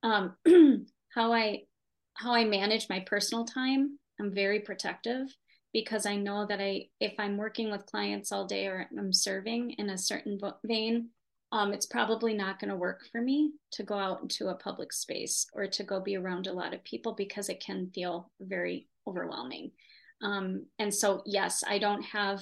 [0.03, 0.36] um
[1.13, 1.63] how I
[2.15, 3.99] how I manage my personal time.
[4.19, 5.27] I'm very protective
[5.76, 9.71] because I know that I if I'm working with clients all day or I'm serving
[9.71, 11.09] in a certain vein,
[11.51, 14.93] um, it's probably not going to work for me to go out into a public
[14.93, 18.88] space or to go be around a lot of people because it can feel very
[19.05, 19.71] overwhelming.
[20.23, 22.39] Um, and so, yes, I don't have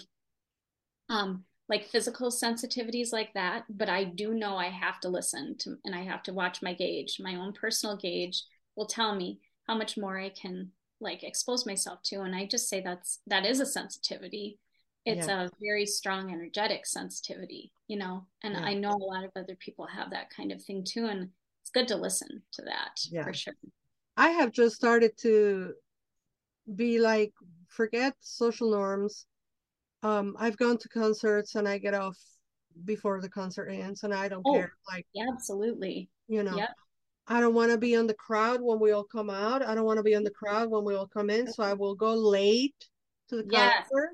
[1.10, 5.76] um, like physical sensitivities like that, but I do know I have to listen to
[5.86, 7.18] and I have to watch my gauge.
[7.20, 8.44] My own personal gauge
[8.76, 10.70] will tell me how much more I can
[11.04, 12.22] like expose myself to.
[12.22, 14.60] And I just say that's that is a sensitivity
[15.06, 15.46] it's yeah.
[15.46, 18.62] a very strong energetic sensitivity you know and yeah.
[18.62, 21.30] i know a lot of other people have that kind of thing too and
[21.62, 23.24] it's good to listen to that yeah.
[23.24, 23.54] for sure
[24.18, 25.74] i have just started to
[26.76, 27.34] be like
[27.68, 29.26] forget social norms
[30.04, 32.18] um i've gone to concerts and i get off
[32.86, 36.70] before the concert ends and i don't oh, care like yeah absolutely you know yep.
[37.28, 39.62] I don't want to be in the crowd when we all come out.
[39.62, 41.52] I don't want to be in the crowd when we all come in.
[41.52, 42.76] So I will go late
[43.30, 43.88] to the yes.
[43.90, 44.12] concert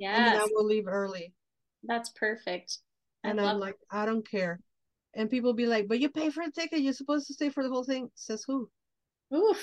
[0.00, 0.16] yeah.
[0.16, 1.34] And then I will leave early.
[1.84, 2.78] That's perfect.
[3.22, 4.58] I and I'm like, I don't care.
[5.14, 6.80] And people be like, but you pay for a ticket.
[6.80, 8.10] You're supposed to stay for the whole thing.
[8.14, 8.70] Says who?
[9.34, 9.62] Oof.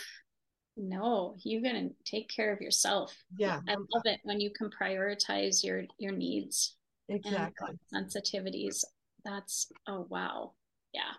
[0.78, 3.18] No, you're gonna take care of yourself.
[3.36, 3.62] Yeah.
[3.68, 6.76] I love it when you can prioritize your your needs.
[7.10, 7.72] Exactly.
[7.92, 8.84] sensitivities.
[9.26, 10.54] That's oh wow.
[10.94, 11.14] Yeah.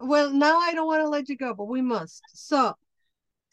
[0.00, 2.22] Well, now I don't want to let you go, but we must.
[2.32, 2.74] So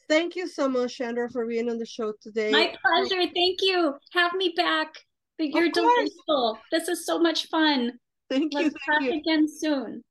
[0.08, 2.52] Thank you so much, Chanda, for being on the show today.
[2.52, 3.22] My pleasure.
[3.34, 3.96] Thank you.
[4.14, 4.94] Have me back.
[5.40, 6.60] You're delightful.
[6.72, 7.94] This is so much fun.
[8.30, 8.72] Thank Let's you.
[8.72, 9.20] Let's talk you.
[9.20, 10.04] again soon.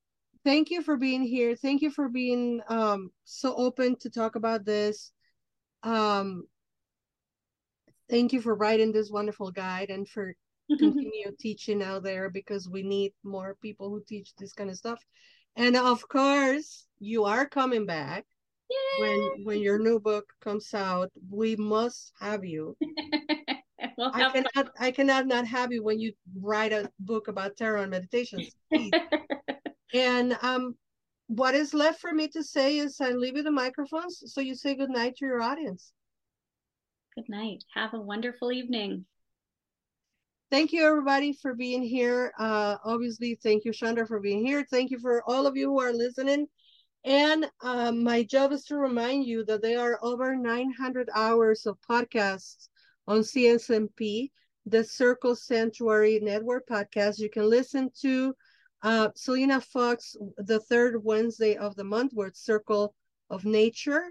[0.44, 1.56] Thank you for being here.
[1.56, 5.12] Thank you for being um, so open to talk about this.
[5.82, 6.44] Um,
[8.10, 10.34] thank you for writing this wonderful guide and for
[10.78, 15.00] continue teaching out there because we need more people who teach this kind of stuff.
[15.56, 18.26] And of course, you are coming back
[18.98, 22.76] when when your new book comes out, we must have you.
[23.98, 24.70] we'll I cannot fun.
[24.78, 28.54] I cannot not have you when you write a book about tarot and meditations.
[29.94, 30.76] and um
[31.28, 34.54] what is left for me to say is I leave you the microphones so you
[34.54, 35.92] say good night to your audience.
[37.14, 37.64] Good night.
[37.74, 39.06] Have a wonderful evening.
[40.50, 42.32] Thank you everybody for being here.
[42.38, 44.64] Uh obviously thank you Chanda for being here.
[44.70, 46.46] Thank you for all of you who are listening.
[47.04, 51.76] And um, my job is to remind you that there are over 900 hours of
[51.82, 52.68] podcasts
[53.06, 54.30] on CSNP,
[54.64, 57.18] the Circle Sanctuary Network podcast.
[57.18, 58.34] You can listen to
[58.92, 62.94] Uh, Selena Fox, the third Wednesday of the month, where it's Circle
[63.30, 64.04] of Nature.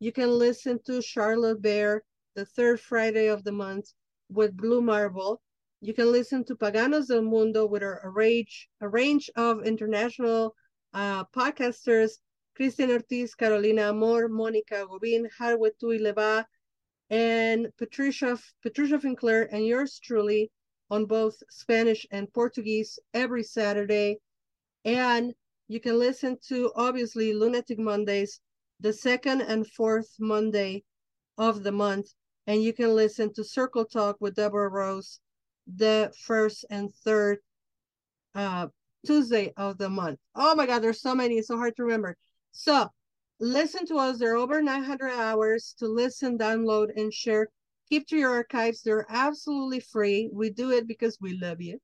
[0.00, 2.02] You can listen to Charlotte Bear,
[2.34, 3.86] the third Friday of the month,
[4.28, 5.40] with Blue Marble.
[5.80, 10.56] You can listen to Paganos del Mundo with a, range, a range of international
[10.92, 12.18] uh, podcasters,
[12.56, 16.44] Christian Ortiz, Carolina Amor, Monica Gobin, Harwe Tui Leva,
[17.10, 20.50] and Patricia, Patricia Finclair, and yours truly
[20.90, 24.18] on both Spanish and Portuguese every Saturday.
[24.84, 25.32] And
[25.68, 28.40] you can listen to, obviously, Lunatic Mondays,
[28.80, 30.82] the second and fourth Monday
[31.36, 32.08] of the month.
[32.48, 35.20] And you can listen to Circle Talk with Deborah Rose
[35.76, 37.38] the first and third
[38.34, 38.68] uh,
[39.06, 40.18] Tuesday of the month.
[40.34, 42.16] Oh my God, there's so many, it's so hard to remember.
[42.52, 42.88] So
[43.40, 44.18] listen to us.
[44.18, 47.48] There are over 900 hours to listen, download, and share
[47.88, 48.82] keep to your archives.
[48.82, 50.28] They're absolutely free.
[50.32, 51.80] We do it because we love you.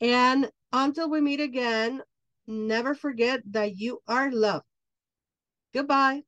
[0.00, 2.02] And until we meet again,
[2.46, 4.64] never forget that you are loved.
[5.72, 6.22] Goodbye.